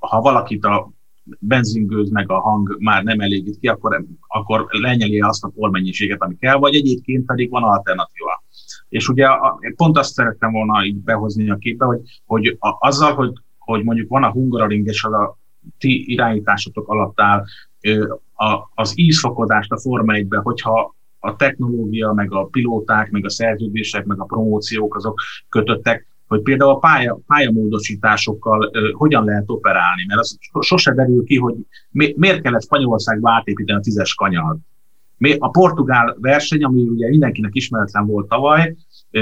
[0.00, 0.92] ha valakit a
[1.38, 6.36] benzingőz meg a hang már nem elégít ki, akkor, akkor lenyeli azt a pormennyiséget, ami
[6.36, 8.42] kell, vagy egyébként pedig van alternatíva.
[8.88, 9.26] És ugye
[9.76, 14.08] pont azt szerettem volna így behozni a képbe, hogy, hogy a, azzal, hogy, hogy mondjuk
[14.08, 15.38] van a Hungaroring és az a
[15.78, 17.44] ti irányításotok alatt áll
[18.34, 24.04] a, az ízfokodást a Forma 1 hogyha a technológia, meg a pilóták, meg a szerződések,
[24.04, 30.20] meg a promóciók azok kötöttek, hogy például a pálya, pályamódosításokkal ö, hogyan lehet operálni, mert
[30.20, 31.54] az sose derül ki, hogy
[31.90, 34.58] mi, miért kellett Spanyolországba átépíteni a tízes kanyart.
[35.38, 38.74] A portugál verseny, ami ugye mindenkinek ismeretlen volt tavaly,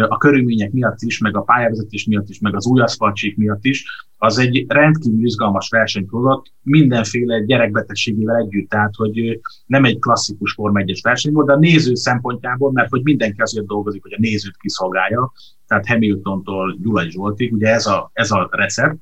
[0.09, 3.85] a körülmények miatt is, meg a pályavezetés miatt is, meg az új aszfaltsík miatt is,
[4.17, 10.77] az egy rendkívül izgalmas versenyt hozott, mindenféle gyerekbetegségével együtt, tehát hogy nem egy klasszikus Form
[10.77, 14.57] 1 verseny volt, de a néző szempontjából, mert hogy mindenki azért dolgozik, hogy a nézőt
[14.57, 15.33] kiszolgálja,
[15.67, 18.97] tehát Hamiltontól Gyulai Zsoltig, ugye ez a, ez a recept,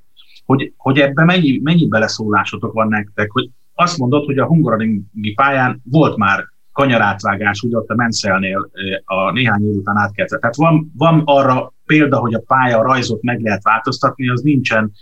[0.45, 5.83] hogy, hogy ebben mennyi, mennyi beleszólásotok van nektek, hogy azt mondod, hogy a hungaroringi pályán
[5.85, 8.71] volt már kanyarátvágás, ugye ott a Menszelnél
[9.05, 10.39] a néhány év után átkeltve.
[10.39, 14.93] Tehát van, van arra példa, hogy a pálya rajzot meg lehet változtatni, az nincsen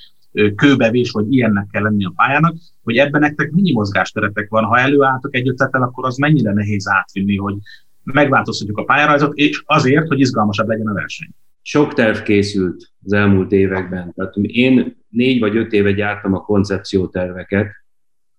[0.54, 4.64] kőbevés, hogy ilyennek kell lenni a pályának, hogy ebben nektek mennyi mozgásteretek van.
[4.64, 7.54] Ha előálltok egy ötlettel, akkor az mennyire nehéz átvinni, hogy
[8.02, 11.28] megváltoztatjuk a pályarajzot, és azért, hogy izgalmasabb legyen a verseny.
[11.62, 14.12] Sok terv készült az elmúlt években.
[14.14, 17.66] Tehát én négy vagy öt éve gyártam a koncepcióterveket,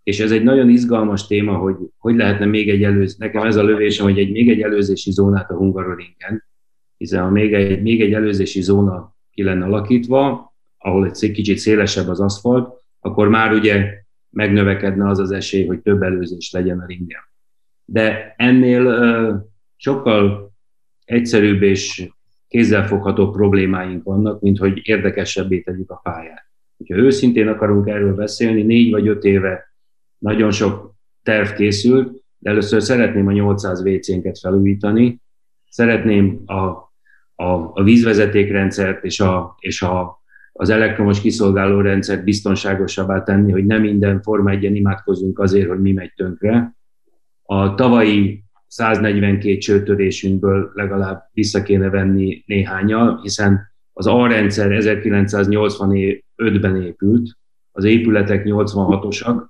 [0.07, 3.63] és ez egy nagyon izgalmas téma, hogy hogy lehetne még egy előző, nekem ez a
[3.63, 6.43] lövésem, hogy egy, még egy előzési zónát a Hungaroringen,
[6.97, 12.07] hiszen ha még egy, még egy előzési zóna ki lenne alakítva, ahol egy kicsit szélesebb
[12.07, 13.93] az aszfalt, akkor már ugye
[14.29, 17.21] megnövekedne az az esély, hogy több előzés legyen a ringen.
[17.85, 20.51] De ennél sokkal
[21.05, 22.09] egyszerűbb és
[22.47, 26.45] kézzelfogható problémáink vannak, mint hogy érdekesebbé tegyük a pályát.
[26.87, 29.66] Ha őszintén akarunk erről beszélni, négy vagy öt éve
[30.17, 35.21] nagyon sok terv készült, de először szeretném a 800 WC-nket felújítani,
[35.69, 36.55] szeretném a,
[37.35, 43.81] a, a vízvezetékrendszert és, a, és a, az elektromos kiszolgáló rendszert biztonságosabbá tenni, hogy nem
[43.81, 46.75] minden Forma 1 imádkozunk azért, hogy mi megy tönkre.
[47.43, 57.37] A tavalyi 142 csőtörésünkből legalább vissza kéne venni néhányal, hiszen az A rendszer 1985-ben épült,
[57.71, 59.43] az épületek 86-osak,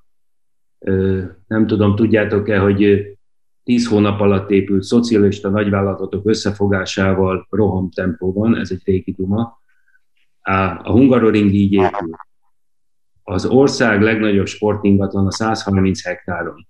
[1.47, 3.11] nem tudom, tudjátok-e, hogy
[3.63, 9.61] tíz hónap alatt épült szocialista nagyvállalatok összefogásával rohamtempóban, ez egy régi duma.
[10.41, 12.15] A Hungaroring így épül.
[13.23, 16.67] Az ország legnagyobb sportingatlan a 130 hektáron.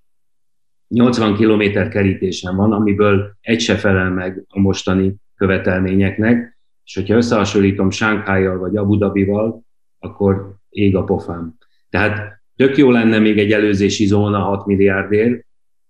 [0.87, 7.89] 80 kilométer kerítésen van, amiből egy se felel meg a mostani követelményeknek, és hogyha összehasonlítom
[7.89, 9.61] Sánkhájjal vagy Abu Dhabival,
[9.99, 11.57] akkor ég a pofám.
[11.89, 15.45] Tehát Tök jó lenne még egy előzési zóna 6 milliárdért,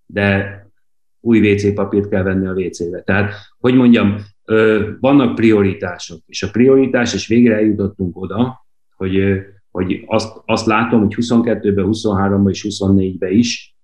[0.05, 0.55] de
[1.19, 3.01] új WC papírt kell venni a WC-be.
[3.01, 4.15] Tehát, hogy mondjam,
[4.99, 9.39] vannak prioritások, és a prioritás, és végre eljutottunk oda, hogy,
[9.71, 13.75] hogy azt, azt látom, hogy 22-ben, 23-ban és 24-ben is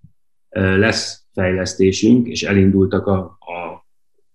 [0.54, 3.86] lesz fejlesztésünk, és elindultak a, a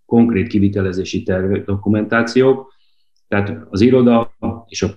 [0.05, 2.73] konkrét kivitelezési terv, dokumentációk.
[3.27, 4.35] Tehát az iroda
[4.67, 4.93] és a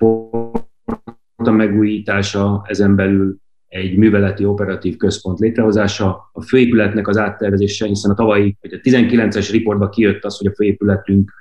[1.47, 3.37] a megújítása, ezen belül
[3.69, 9.49] egy műveleti operatív központ létrehozása, a főépületnek az áttervezése, hiszen a tavalyi, vagy a 19-es
[9.51, 11.33] riportban kijött az, hogy a főépületünk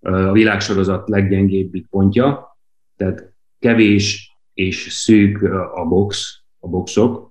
[0.00, 2.56] a világsorozat leggyengébbik pontja,
[2.96, 5.42] tehát kevés és szűk
[5.74, 7.30] a box, a boxok,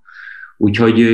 [0.57, 1.07] úgyhogy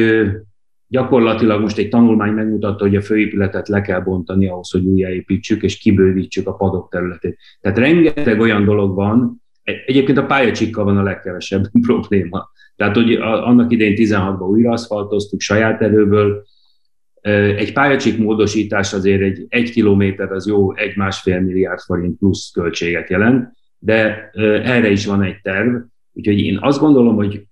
[0.88, 5.78] gyakorlatilag most egy tanulmány megmutatta, hogy a főépületet le kell bontani ahhoz, hogy újjáépítsük és
[5.78, 7.38] kibővítsük a padok területét.
[7.62, 9.41] Tehát rengeteg olyan dolog van,
[9.86, 12.50] egyébként a pályacsikkal van a legkevesebb probléma.
[12.76, 16.44] Tehát, hogy annak idején 16-ban újra aszfaltoztuk saját erőből,
[17.58, 23.10] egy pályacsik módosítás azért egy, egy kilométer az jó egy másfél milliárd forint plusz költséget
[23.10, 24.30] jelent, de
[24.64, 25.76] erre is van egy terv.
[26.14, 27.46] Úgyhogy én azt gondolom, hogy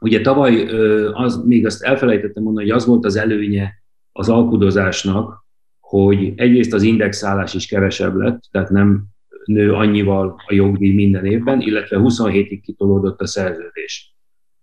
[0.00, 0.66] ugye tavaly
[1.12, 5.44] az, még azt elfelejtettem mondani, hogy az volt az előnye az alkudozásnak,
[5.80, 9.04] hogy egyrészt az indexálás is kevesebb lett, tehát nem
[9.48, 14.14] nő annyival a jogdíj minden évben, illetve 27-ig kitolódott a szerződés.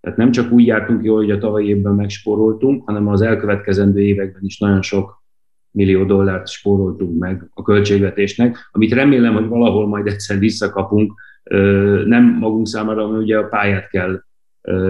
[0.02, 4.43] Tehát nem csak úgy jártunk jól, hogy a tavalyi évben megspóroltunk, hanem az elkövetkezendő években
[4.43, 5.24] is nagyon sok
[5.71, 11.13] millió dollárt spóroltunk meg a költségvetésnek, amit remélem, hogy valahol majd egyszer visszakapunk,
[12.06, 14.24] nem magunk számára, hanem ugye a pályát kell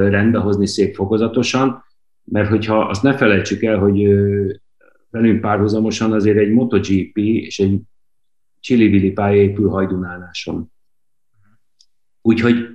[0.10, 1.84] rendbehozni szép fokozatosan,
[2.23, 4.08] mert hogyha azt ne felejtsük el, hogy
[5.10, 7.79] velünk párhuzamosan azért egy MotoGP és egy
[8.65, 10.71] Csili-Vili pálya épül Hajdunánáson.
[12.21, 12.67] Úgyhogy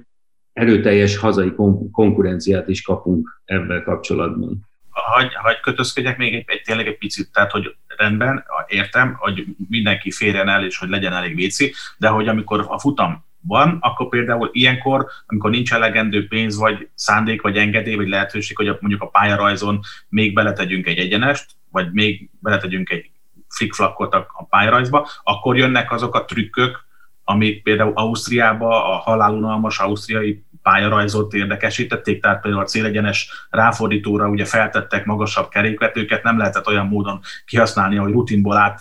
[0.52, 1.54] erőteljes hazai
[1.92, 4.68] konkurenciát is kapunk ebben kapcsolatban.
[4.90, 10.10] Hagy, hagy kötözkedjek még egy, egy, tényleg egy picit, tehát hogy rendben, értem, hogy mindenki
[10.10, 14.48] férjen el, és hogy legyen elég véci, de hogy amikor a futam van, akkor például
[14.52, 19.80] ilyenkor, amikor nincs elegendő pénz, vagy szándék, vagy engedély, vagy lehetőség, hogy mondjuk a pályarajzon
[20.08, 23.10] még beletegyünk egy egyenest, vagy még beletegyünk egy
[23.50, 26.88] flickflakot a pályarajzba, akkor jönnek azok a trükkök,
[27.24, 35.04] amik például Ausztriába a halálunalmas ausztriai pályarajzot érdekesítették, tehát például a célegyenes ráfordítóra ugye feltettek
[35.04, 38.80] magasabb kerékvetőket, nem lehetett olyan módon kihasználni, hogy rutinból át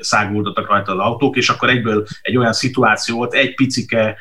[0.00, 4.16] száguldottak rajta az autók, és akkor egyből egy olyan szituáció volt, egy picike,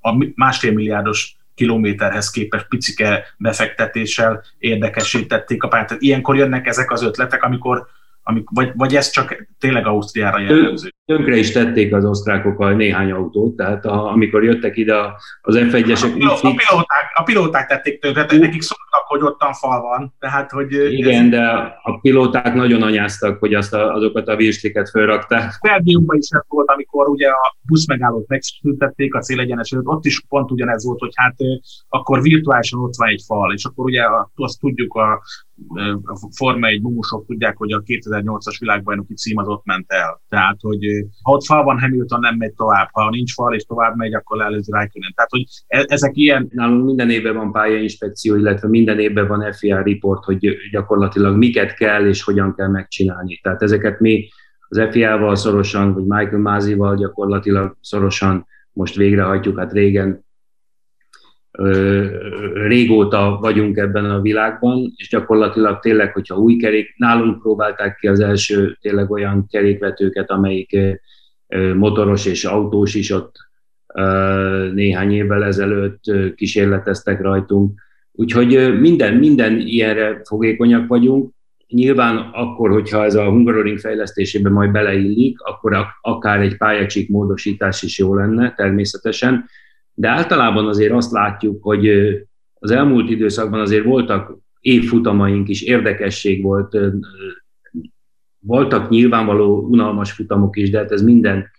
[0.00, 5.86] a másfél milliárdos kilométerhez képest picike befektetéssel érdekesítették a pályát.
[5.86, 7.86] Tehát ilyenkor jönnek ezek az ötletek, amikor
[8.22, 10.92] amik, vagy, vagy ez csak tényleg Ausztriára jellemző?
[11.04, 14.94] Tönkre is tették az osztrákok a néhány autót, tehát a, amikor jöttek ide
[15.40, 16.12] az F1-esek...
[16.20, 20.50] A, a, pilóták, a pilóták tették tönkre, tehát nekik szóltak, hogy ottan fal van, tehát
[20.50, 20.72] hogy...
[20.72, 21.30] Igen, ez...
[21.30, 21.46] de
[21.82, 25.58] a pilóták nagyon anyáztak, hogy azt a, azokat a virsliket felrakták.
[25.60, 30.50] Belgiumban is ez volt, amikor ugye a busz megállót megszüntették a célegyenes ott is pont
[30.50, 31.34] ugyanez volt, hogy hát
[31.88, 34.02] akkor virtuálisan ott van egy fal, és akkor ugye
[34.34, 35.22] azt tudjuk a
[36.04, 40.20] a Forma egy mumusok tudják, hogy a 2008-as világbajnoki cím az ott ment el.
[40.28, 40.84] Tehát, hogy
[41.22, 42.88] ha ott fal van, Hamilton nem megy tovább.
[42.92, 45.12] Ha nincs fal és tovább megy, akkor leelőzi Raikkonen.
[45.14, 46.48] Tehát, hogy e- ezek ilyen...
[46.50, 52.06] Nálunk minden évben van pályainspekció, illetve minden évben van FIA report, hogy gyakorlatilag miket kell
[52.06, 53.40] és hogyan kell megcsinálni.
[53.42, 54.28] Tehát ezeket mi
[54.68, 59.58] az FIA-val szorosan, vagy Michael Mázival gyakorlatilag szorosan most végrehajtjuk.
[59.58, 60.24] Hát régen
[62.54, 68.20] régóta vagyunk ebben a világban, és gyakorlatilag tényleg, hogyha új kerék, nálunk próbálták ki az
[68.20, 70.76] első tényleg olyan kerékvetőket, amelyik
[71.74, 73.36] motoros és autós is ott
[74.72, 76.02] néhány évvel ezelőtt
[76.34, 77.80] kísérleteztek rajtunk.
[78.12, 81.30] Úgyhogy minden, minden ilyenre fogékonyak vagyunk.
[81.68, 87.98] Nyilván akkor, hogyha ez a Hungaroring fejlesztésében majd beleillik, akkor akár egy pályacsik módosítás is
[87.98, 89.44] jó lenne természetesen,
[90.02, 91.88] de általában azért azt látjuk, hogy
[92.54, 96.76] az elmúlt időszakban azért voltak évfutamaink is, érdekesség volt,
[98.38, 101.50] voltak nyilvánvaló unalmas futamok is, de hát ez minden,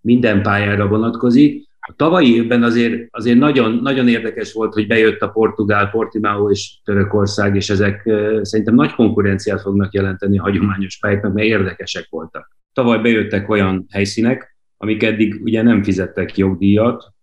[0.00, 1.68] minden pályára vonatkozik.
[1.80, 6.78] A tavalyi évben azért, azért nagyon, nagyon érdekes volt, hogy bejött a Portugál, Portimao és
[6.84, 8.10] Törökország, és ezek
[8.42, 12.56] szerintem nagy konkurenciát fognak jelenteni a hagyományos pályáknak, mert érdekesek voltak.
[12.72, 17.14] Tavaly bejöttek olyan helyszínek, amik eddig ugye nem fizettek jogdíjat,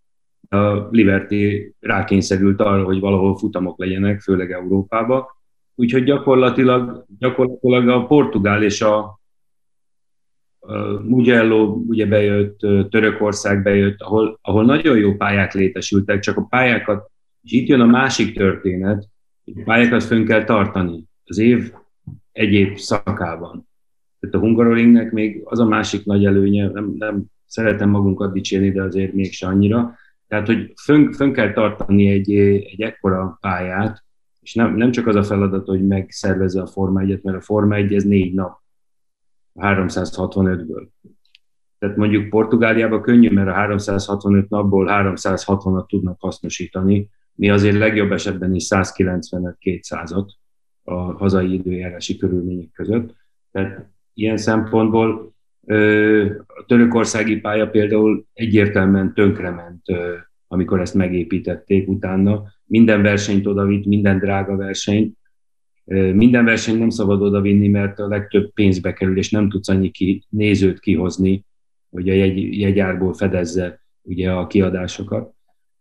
[0.53, 5.37] a Liberty rákényszerült arra, hogy valahol futamok legyenek, főleg Európába.
[5.75, 9.19] Úgyhogy gyakorlatilag, gyakorlatilag a Portugál és a,
[10.59, 17.11] a Mugello ugye bejött, Törökország bejött, ahol, ahol nagyon jó pályák létesültek, csak a pályákat,
[17.41, 19.07] és itt jön a másik történet,
[19.43, 21.73] hogy pályákat fönn kell tartani az év
[22.31, 23.67] egyéb szakában.
[24.19, 28.81] Tehát a Hungaroringnek még az a másik nagy előnye, nem, nem szeretem magunkat dicsérni, de
[28.81, 29.95] azért mégse annyira,
[30.33, 30.73] tehát, hogy
[31.15, 34.03] fönn, kell tartani egy, egy ekkora pályát,
[34.41, 37.75] és nem, nem csak az a feladat, hogy megszervezze a Forma 1 mert a Forma
[37.75, 38.59] 1 ez négy nap,
[39.55, 40.87] 365-ből.
[41.79, 48.55] Tehát mondjuk Portugáliában könnyű, mert a 365 napból 360-at tudnak hasznosítani, mi azért legjobb esetben
[48.55, 50.27] is 195-200-at
[50.83, 53.15] a hazai időjárási körülmények között.
[53.51, 55.32] Tehát ilyen szempontból
[56.37, 59.85] a törökországi pálya például egyértelműen tönkrement,
[60.47, 62.43] amikor ezt megépítették utána.
[62.65, 65.17] Minden versenyt odavitt, minden drága versenyt.
[66.13, 70.23] Minden versenyt nem szabad odavinni, mert a legtöbb pénzbe kerül, és nem tudsz annyi ki,
[70.29, 71.45] nézőt kihozni,
[71.89, 75.33] hogy a jegy, jegyárból fedezze ugye a kiadásokat.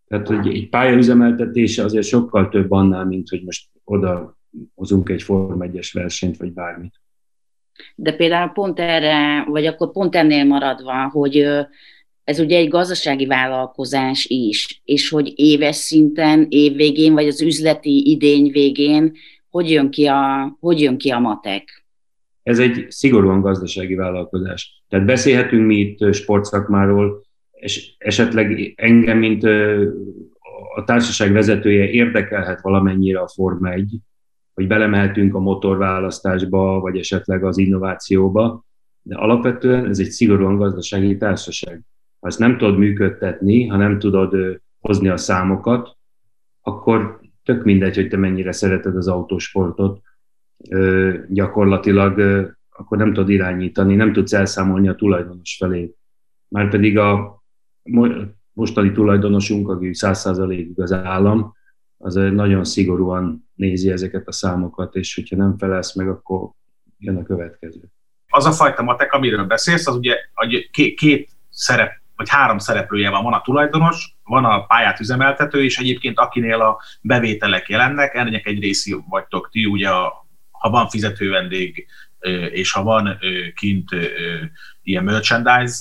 [0.06, 4.38] Tehát, hogy egy pályaüzemeltetése azért sokkal több annál, mint hogy most oda
[4.74, 7.01] hozunk egy Form 1 versenyt, vagy bármit.
[7.94, 11.46] De például pont erre, vagy akkor pont ennél maradva, hogy
[12.24, 18.50] ez ugye egy gazdasági vállalkozás is, és hogy éves szinten, évvégén, vagy az üzleti idény
[18.50, 19.12] végén,
[19.50, 21.84] hogy jön ki a, hogy jön ki a matek?
[22.42, 24.82] Ez egy szigorúan gazdasági vállalkozás.
[24.88, 29.44] Tehát beszélhetünk mi itt sportszakmáról, és esetleg engem, mint
[30.74, 33.96] a társaság vezetője érdekelhet valamennyire a Forma 1,
[34.54, 38.64] hogy belemeltünk a motorválasztásba, vagy esetleg az innovációba,
[39.02, 41.82] de alapvetően ez egy szigorúan gazdasági társaság.
[42.20, 45.96] Ha ezt nem tudod működtetni, ha nem tudod hozni a számokat,
[46.60, 50.00] akkor tök mindegy, hogy te mennyire szereted az autósportot,
[51.28, 52.20] gyakorlatilag
[52.70, 55.94] akkor nem tudod irányítani, nem tudsz elszámolni a tulajdonos felé.
[56.48, 57.42] Márpedig a
[58.52, 61.54] mostani tulajdonosunk, aki 100%-ig az állam,
[61.96, 66.50] az nagyon szigorúan nézi ezeket a számokat, és hogyha nem felelsz meg, akkor
[66.98, 67.80] jön a következő.
[68.28, 70.16] Az a fajta matek, amiről beszélsz, az ugye
[70.96, 73.22] két, szerep, vagy három szereplője van.
[73.22, 78.60] Van a tulajdonos, van a pályát üzemeltető, és egyébként akinél a bevételek jelennek, ennek egy
[78.60, 79.88] részi vagytok ti, ugye
[80.50, 81.86] ha van fizető vendég,
[82.50, 83.18] és ha van
[83.54, 83.90] kint
[84.82, 85.76] ilyen merchandise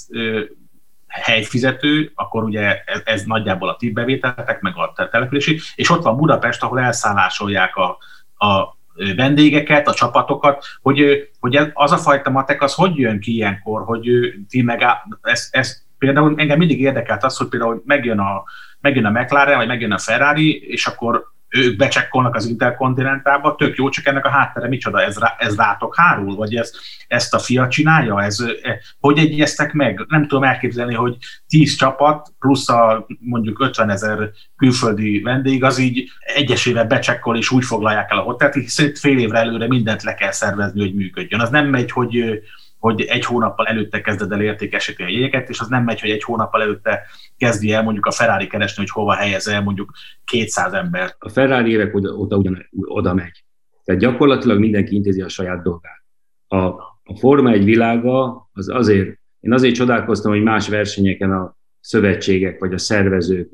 [1.11, 6.17] helyfizető, akkor ugye ez, ez nagyjából a ti bevételetek, meg a települési, és ott van
[6.17, 7.97] Budapest, ahol elszállásolják a,
[8.45, 8.77] a
[9.15, 14.09] vendégeket, a csapatokat, hogy, hogy az a fajta matek, az hogy jön ki ilyenkor, hogy
[14.49, 14.85] ti meg
[15.21, 18.43] ez, ez például engem mindig érdekelt az, hogy például megjön a,
[18.79, 23.89] megjön a McLaren, vagy megjön a Ferrari, és akkor ők becsekkolnak az interkontinentálba, tök jó,
[23.89, 26.71] csak ennek a háttere micsoda, ez, rá, ez rátok hárul, vagy ez,
[27.07, 30.05] ezt a fia csinálja, ez, e, hogy egyeztek meg?
[30.07, 36.09] Nem tudom elképzelni, hogy 10 csapat plusz a mondjuk 50 ezer külföldi vendég, az így
[36.35, 40.31] egyesével becsekkol, és úgy foglalják el a hotelt, hiszen fél évre előre mindent le kell
[40.31, 41.41] szervezni, hogy működjön.
[41.41, 42.41] Az nem megy, hogy
[42.81, 46.23] hogy egy hónappal előtte kezded el értékesíteni a jegyeket, és az nem megy, hogy egy
[46.23, 47.01] hónappal előtte
[47.37, 49.91] kezdi el mondjuk a Ferrari keresni, hogy hova helyez el mondjuk
[50.23, 51.15] 200 ember.
[51.19, 53.43] A Ferrari évek oda, oda, ugyan, oda megy.
[53.83, 56.03] Tehát gyakorlatilag mindenki intézi a saját dolgát.
[56.47, 56.57] A,
[57.03, 62.73] a Forma egy világa az azért, én azért csodálkoztam, hogy más versenyeken a szövetségek vagy
[62.73, 63.49] a szervezők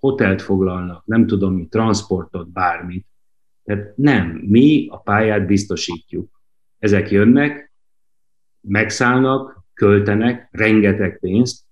[0.00, 3.06] hotelt foglalnak, nem tudom mi, transportot, bármit.
[3.64, 6.40] Tehát nem, mi a pályát biztosítjuk.
[6.78, 7.65] Ezek jönnek,
[8.68, 11.64] megszállnak, költenek rengeteg pénzt,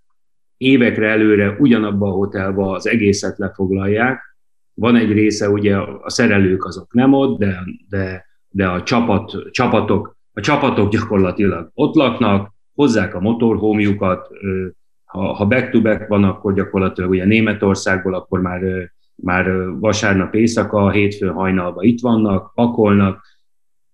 [0.56, 4.36] évekre előre ugyanabba a hotelba az egészet lefoglalják,
[4.74, 10.16] van egy része, ugye a szerelők azok nem ott, de, de, de a csapat, csapatok,
[10.32, 14.28] a csapatok gyakorlatilag ott laknak, hozzák a motorhómjukat,
[15.04, 21.84] ha, ha back-to-back van, akkor gyakorlatilag ugye Németországból, akkor már, már vasárnap éjszaka, hétfő hajnalban
[21.84, 23.26] itt vannak, pakolnak,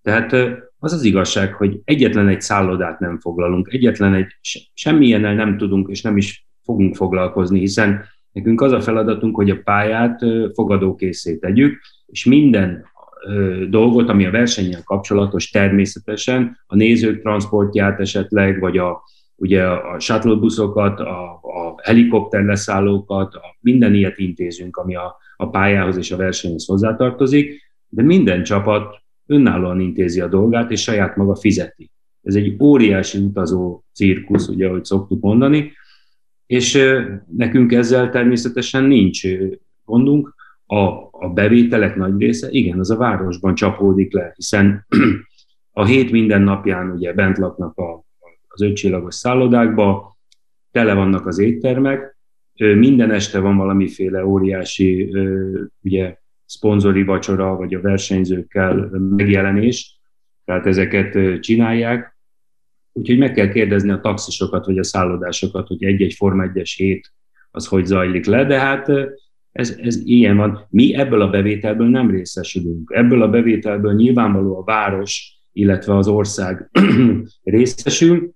[0.01, 0.35] tehát
[0.83, 4.27] az az igazság, hogy egyetlen egy szállodát nem foglalunk, egyetlen egy,
[4.73, 9.61] semmilyennel nem tudunk és nem is fogunk foglalkozni, hiszen nekünk az a feladatunk, hogy a
[9.63, 10.19] pályát
[10.53, 12.85] fogadókészé tegyük, és minden
[13.69, 19.03] dolgot, ami a versenyen kapcsolatos természetesen, a nézők transportját esetleg, vagy a,
[19.35, 25.49] ugye a shuttle buszokat, a, a helikopter leszállókat, a, minden ilyet intézünk, ami a, a
[25.49, 29.00] pályához és a versenyhez hozzátartozik, de minden csapat
[29.31, 31.91] önállóan intézi a dolgát, és saját maga fizeti.
[32.21, 35.71] Ez egy óriási utazó cirkusz, ugye, ahogy szoktuk mondani,
[36.45, 36.79] és
[37.35, 39.21] nekünk ezzel természetesen nincs
[39.85, 40.35] gondunk.
[40.65, 40.77] A,
[41.11, 44.85] a bevételek nagy része, igen, az a városban csapódik le, hiszen
[45.81, 48.03] a hét minden napján ugye bent laknak a,
[48.47, 50.17] az ötcsillagos szállodákba,
[50.71, 52.17] tele vannak az éttermek,
[52.55, 55.13] minden este van valamiféle óriási
[55.81, 56.20] ugye,
[56.51, 59.99] szponzori vacsora, vagy a versenyzőkkel megjelenés,
[60.45, 62.17] tehát ezeket csinálják.
[62.93, 67.13] Úgyhogy meg kell kérdezni a taxisokat, vagy a szállodásokat, hogy egy-egy Forma 1-es hét
[67.51, 68.87] az hogy zajlik le, de hát
[69.51, 70.65] ez, ez ilyen van.
[70.69, 72.91] Mi ebből a bevételből nem részesülünk.
[72.93, 76.69] Ebből a bevételből nyilvánvaló a város, illetve az ország
[77.43, 78.33] részesül,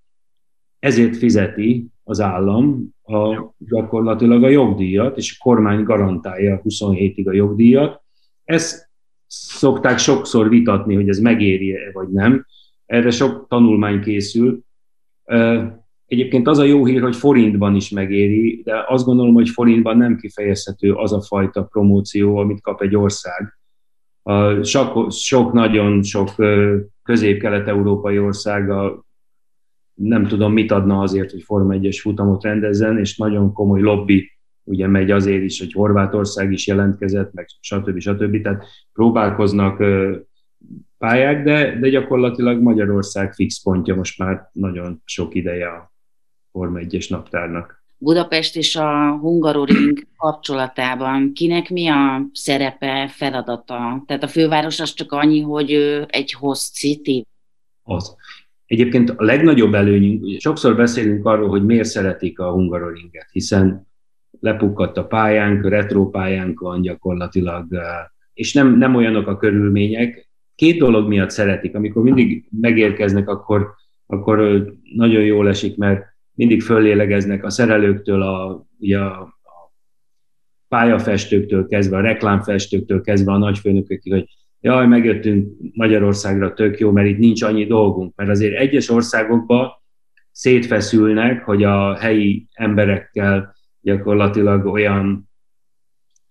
[0.79, 8.04] ezért fizeti az állam a, gyakorlatilag a jogdíjat, és a kormány garantálja 27-ig a jogdíjat,
[8.45, 8.89] ezt
[9.27, 12.45] szokták sokszor vitatni, hogy ez megéri-e vagy nem.
[12.85, 14.59] Erre sok tanulmány készül.
[16.05, 20.17] Egyébként az a jó hír, hogy forintban is megéri, de azt gondolom, hogy forintban nem
[20.17, 23.57] kifejezhető az a fajta promóció, amit kap egy ország.
[24.61, 26.29] Sok, sok nagyon sok
[27.03, 28.71] közép-kelet-európai ország
[29.93, 34.34] nem tudom, mit adna azért, hogy Forma 1-es futamot rendezzen, és nagyon komoly lobby
[34.65, 37.99] ugye megy azért is, hogy Horvátország is jelentkezett, meg stb.
[37.99, 38.41] stb.
[38.41, 39.83] Tehát próbálkoznak
[40.97, 45.93] pályák, de, de gyakorlatilag Magyarország fix pontja most már nagyon sok ideje a
[46.51, 47.83] Forma 1-es naptárnak.
[47.97, 54.03] Budapest és a Hungaroring kapcsolatában kinek mi a szerepe, feladata?
[54.07, 55.71] Tehát a főváros az csak annyi, hogy
[56.07, 57.25] egy host city?
[57.83, 58.15] Az.
[58.65, 63.87] Egyébként a legnagyobb előnyünk, sokszor beszélünk arról, hogy miért szeretik a Hungaroringet, hiszen
[64.45, 67.65] lepukkadt a pályánk, retro pályánk van gyakorlatilag,
[68.33, 70.29] és nem, nem olyanok a körülmények.
[70.55, 71.75] Két dolog miatt szeretik.
[71.75, 73.73] Amikor mindig megérkeznek, akkor,
[74.05, 74.65] akkor
[74.95, 79.37] nagyon jól esik, mert mindig föllélegeznek a szerelőktől, a, ugye a
[80.67, 84.25] pályafestőktől kezdve, a reklámfestőktől kezdve a nagyfőnökökig, hogy
[84.61, 88.15] jaj, megjöttünk Magyarországra, tök jó, mert itt nincs annyi dolgunk.
[88.15, 89.71] Mert azért egyes országokban
[90.31, 93.54] szétfeszülnek, hogy a helyi emberekkel
[93.85, 95.29] gyakorlatilag olyan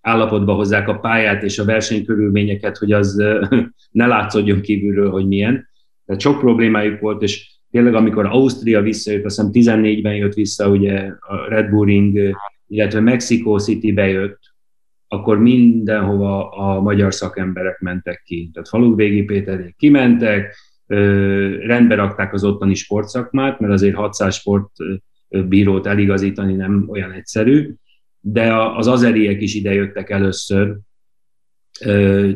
[0.01, 3.23] állapotba hozzák a pályát és a versenykörülményeket, hogy az
[3.91, 5.69] ne látszódjon kívülről, hogy milyen.
[6.07, 11.11] Tehát sok problémájuk volt, és tényleg amikor Ausztria visszajött, azt hiszem 14-ben jött vissza ugye
[11.19, 12.37] a Red Bull Ring,
[12.67, 14.39] illetve Mexico City bejött,
[15.09, 18.51] akkor mindenhova a magyar szakemberek mentek ki.
[18.53, 20.57] Tehát Falugvégi Péterék kimentek,
[21.67, 24.43] rendbe rakták az ottani sportszakmát, mert azért 600
[25.35, 27.75] sportbírót eligazítani nem olyan egyszerű,
[28.21, 30.77] de az azeriek is idejöttek először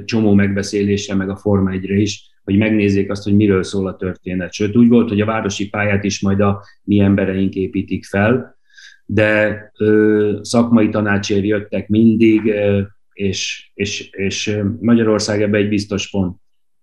[0.05, 4.53] csomó megbeszélésre, meg a Forma 1 is, hogy megnézzék azt, hogy miről szól a történet.
[4.53, 8.57] Sőt, úgy volt, hogy a városi pályát is majd a mi embereink építik fel,
[9.05, 12.81] de ö, szakmai tanácsért jöttek mindig, ö,
[13.13, 16.37] és, és, és Magyarország ebbe egy biztos pont.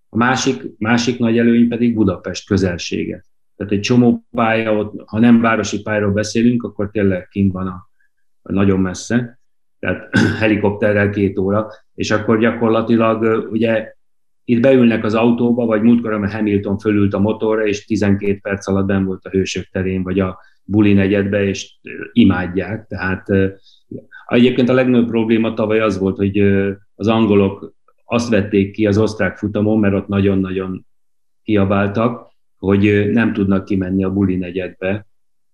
[0.10, 3.24] A másik, másik nagy előny pedig Budapest közelsége.
[3.56, 7.90] Tehát egy csomó pálya, ott, ha nem városi pályáról beszélünk, akkor tényleg kint van a,
[8.42, 9.40] a nagyon messze,
[9.80, 13.94] tehát helikopterrel két óra, és akkor gyakorlatilag ugye
[14.44, 18.86] itt beülnek az autóba, vagy múltkor, a Hamilton fölült a motorra, és 12 perc alatt
[18.86, 21.78] ben volt a hősök terén, vagy a buli negyedbe, és
[22.12, 22.88] imádják.
[22.88, 23.28] Tehát
[24.28, 26.40] egyébként a legnagyobb probléma tavaly az volt, hogy
[26.96, 27.74] az angolok
[28.06, 30.86] azt vették ki az osztrák futamon, mert ott nagyon-nagyon
[31.44, 32.35] kiabáltak,
[32.66, 35.08] hogy nem tudnak kimenni a buli negyedbe,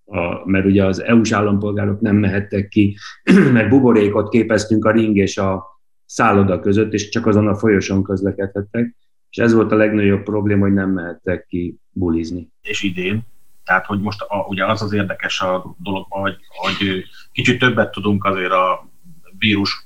[0.05, 2.97] a, mert ugye az EU-s állampolgárok nem mehettek ki,
[3.53, 5.65] mert buborékot képeztünk a ring és a
[6.05, 8.95] szálloda között, és csak azon a folyosón közlekedhettek,
[9.29, 12.51] és ez volt a legnagyobb probléma, hogy nem mehettek ki bulizni.
[12.61, 13.21] És idén?
[13.63, 18.25] Tehát, hogy most a, ugye az az érdekes a dologban, hogy, hogy kicsit többet tudunk
[18.25, 18.89] azért a
[19.37, 19.85] vírus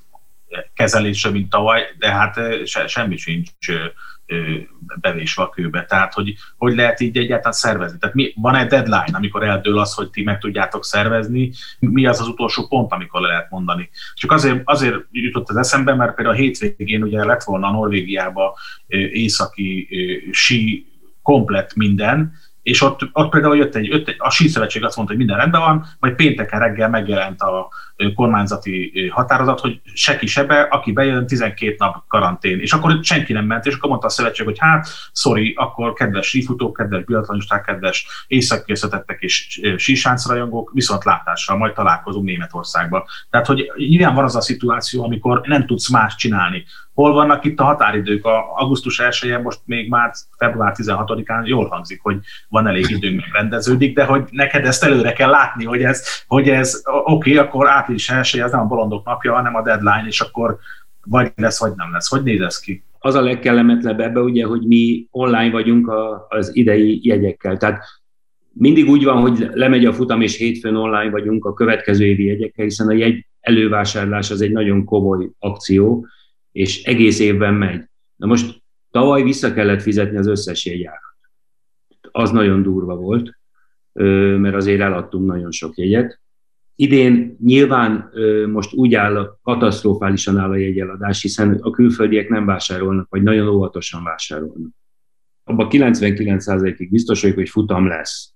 [0.73, 3.49] kezelésre, mint tavaly, de hát se, semmi sincs
[5.01, 5.85] bevésve a kőbe.
[5.85, 7.97] Tehát, hogy hogy lehet így egyáltalán szervezni?
[7.97, 11.51] Tehát mi, van-e deadline, amikor eldől az, hogy ti meg tudjátok szervezni?
[11.79, 13.89] Mi az az utolsó pont, amikor le lehet mondani?
[14.13, 18.57] Csak azért, azért jutott az eszembe, mert például a hétvégén ugye lett volna Norvégiába
[19.11, 19.87] északi
[20.31, 20.85] sí
[21.21, 22.33] komplet minden,
[22.65, 25.61] és ott, ott például jött egy, jött egy, a síszövetség azt mondta, hogy minden rendben
[25.61, 27.67] van, majd pénteken reggel megjelent a
[28.15, 32.59] kormányzati határozat, hogy se ki sebe, aki bejön, 12 nap karantén.
[32.59, 36.27] És akkor senki nem ment, és akkor mondta a szövetség, hogy hát, sorry, akkor kedves
[36.27, 43.03] sífutók, kedves biatlonisták, kedves északkészítettek és sísáncrajongók, viszont látással majd találkozunk Németországban.
[43.29, 46.65] Tehát, hogy nyilván van az a szituáció, amikor nem tudsz más csinálni.
[46.95, 48.25] Hol vannak itt a határidők?
[48.25, 52.17] A augusztus 1 most még már február 16-án jól hangzik, hogy
[52.49, 56.81] van elég időnk, rendeződik, de hogy neked ezt előre kell látni, hogy ez, hogy ez
[56.85, 60.57] oké, okay, akkor április 1 ez nem a bolondok napja, hanem a deadline, és akkor
[61.05, 62.09] vagy lesz, vagy nem lesz.
[62.09, 62.83] Hogy néz ez ki?
[62.99, 67.57] Az a legkellemetlenebb ebbe, ugye, hogy mi online vagyunk a, az idei jegyekkel.
[67.57, 67.83] Tehát
[68.51, 72.65] mindig úgy van, hogy lemegy a futam, és hétfőn online vagyunk a következő évi jegyekkel,
[72.65, 76.05] hiszen a jegy elővásárlás az egy nagyon komoly akció,
[76.55, 77.83] és egész évben megy.
[78.15, 81.01] Na most tavaly vissza kellett fizetni az összes jegyárat.
[82.11, 83.39] Az nagyon durva volt,
[84.39, 86.21] mert azért eladtunk nagyon sok jegyet.
[86.75, 88.11] Idén nyilván
[88.51, 94.03] most úgy áll, katasztrofálisan áll a jegyeladás, hiszen a külföldiek nem vásárolnak, vagy nagyon óvatosan
[94.03, 94.71] vásárolnak.
[95.43, 98.33] Abban 99%-ig biztos vagyok, hogy futam lesz.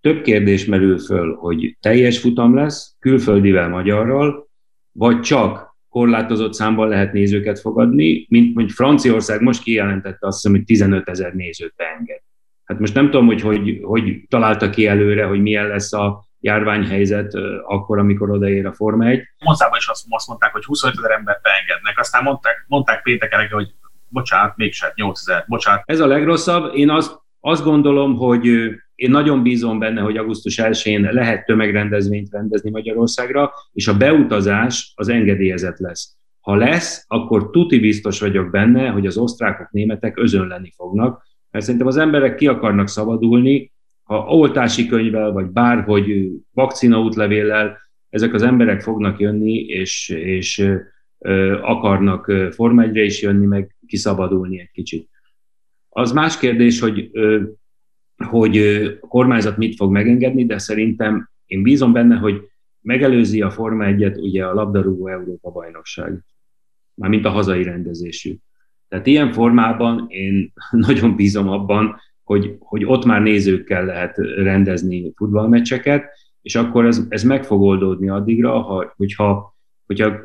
[0.00, 4.48] Több kérdés merül föl, hogy teljes futam lesz, külföldivel, magyarral,
[4.92, 10.64] vagy csak korlátozott számban lehet nézőket fogadni, mint mondjuk Franciaország most kijelentette azt hiszem, hogy
[10.64, 12.20] 15 ezer nézőt beenged.
[12.64, 17.34] Hát most nem tudom, hogy, hogy hogy találta ki előre, hogy milyen lesz a járványhelyzet
[17.66, 19.22] akkor, amikor odaér a Forma 1.
[19.44, 23.74] Monzában is azt, azt mondták, hogy 25 ezer embert beengednek, aztán mondták, mondták pénteken, hogy
[24.08, 25.82] bocsánat, mégse 8 ezer, bocsánat.
[25.84, 26.74] Ez a legrosszabb.
[26.74, 28.70] Én azt, azt gondolom, hogy
[29.00, 35.08] én nagyon bízom benne, hogy augusztus 1-én lehet tömegrendezvényt rendezni Magyarországra, és a beutazás az
[35.08, 36.16] engedélyezett lesz.
[36.40, 41.88] Ha lesz, akkor tuti biztos vagyok benne, hogy az osztrákok, németek özönleni fognak, mert szerintem
[41.88, 43.72] az emberek ki akarnak szabadulni,
[44.02, 47.78] ha oltási könyvvel, vagy bárhogy vakcina útlevéllel,
[48.08, 50.58] ezek az emberek fognak jönni, és, és
[51.18, 55.08] ö, akarnak Forma is jönni, meg kiszabadulni egy kicsit.
[55.88, 57.42] Az más kérdés, hogy ö,
[58.24, 58.56] hogy
[59.00, 62.48] a kormányzat mit fog megengedni, de szerintem én bízom benne, hogy
[62.80, 66.24] megelőzi a Forma 1-et ugye a labdarúgó Európa bajnokság,
[66.94, 68.36] mármint a hazai rendezésű.
[68.88, 70.52] Tehát ilyen formában én
[70.86, 76.04] nagyon bízom abban, hogy, hogy ott már nézőkkel lehet rendezni futballmeccseket,
[76.42, 79.56] és akkor ez, ez meg fog oldódni addigra, ha, hogyha,
[79.86, 80.20] hogyha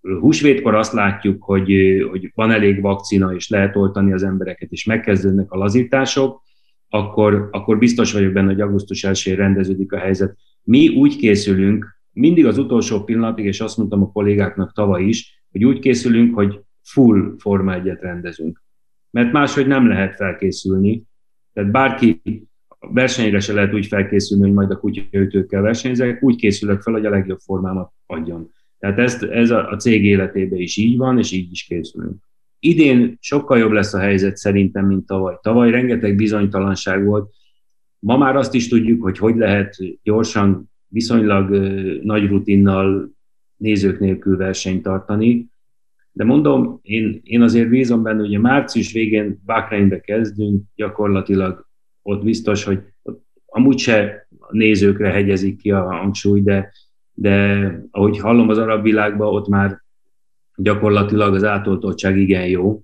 [0.00, 1.72] húsvétkor azt látjuk, hogy,
[2.10, 6.42] hogy van elég vakcina, és lehet oltani az embereket, és megkezdődnek a lazítások,
[6.88, 10.36] akkor, akkor biztos vagyok benne, hogy augusztus 1 rendeződik a helyzet.
[10.62, 15.64] Mi úgy készülünk, mindig az utolsó pillanatig, és azt mondtam a kollégáknak tavaly is, hogy
[15.64, 18.62] úgy készülünk, hogy full Forma egyet rendezünk.
[19.10, 21.02] Mert máshogy nem lehet felkészülni.
[21.52, 22.20] Tehát bárki
[22.78, 27.10] versenyre se lehet úgy felkészülni, hogy majd a kutyaütőkkel versenyzek, úgy készülök fel, hogy a
[27.10, 28.50] legjobb formámat adjon.
[28.78, 32.27] Tehát ezt, ez a, a cég életében is így van, és így is készülünk.
[32.60, 35.38] Idén sokkal jobb lesz a helyzet szerintem, mint tavaly.
[35.42, 37.30] Tavaly rengeteg bizonytalanság volt.
[37.98, 41.50] Ma már azt is tudjuk, hogy hogy lehet gyorsan, viszonylag
[42.02, 43.16] nagy rutinnal
[43.56, 45.46] nézők nélkül versenyt tartani.
[46.12, 51.66] De mondom, én, én azért bízom benne, a március végén Bakreinbe kezdünk, gyakorlatilag
[52.02, 56.72] ott biztos, hogy ott amúgy se a nézőkre hegyezik ki a hangsúly, de,
[57.12, 59.82] de ahogy hallom az arab világban, ott már
[60.58, 62.82] gyakorlatilag az átoltottság igen jó.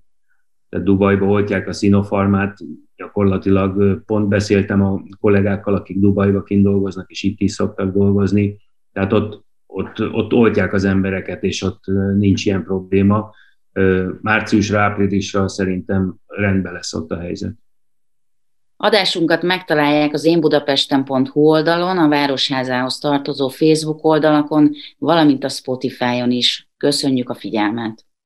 [0.69, 2.57] Tehát Dubajba oltják a Sinopharmát,
[2.95, 8.57] gyakorlatilag pont beszéltem a kollégákkal, akik Dubajba kint dolgoznak, és itt is szoktak dolgozni.
[8.93, 11.83] Tehát ott, ott, ott oltják az embereket, és ott
[12.17, 13.31] nincs ilyen probléma.
[14.21, 17.53] Márciusra, áprilisra szerintem rendben lesz ott a helyzet.
[18.77, 26.64] Adásunkat megtalálják az énbudapesten.hu oldalon, a Városházához tartozó Facebook oldalakon, valamint a Spotify-on is.
[26.77, 28.05] Köszönjük a figyelmet!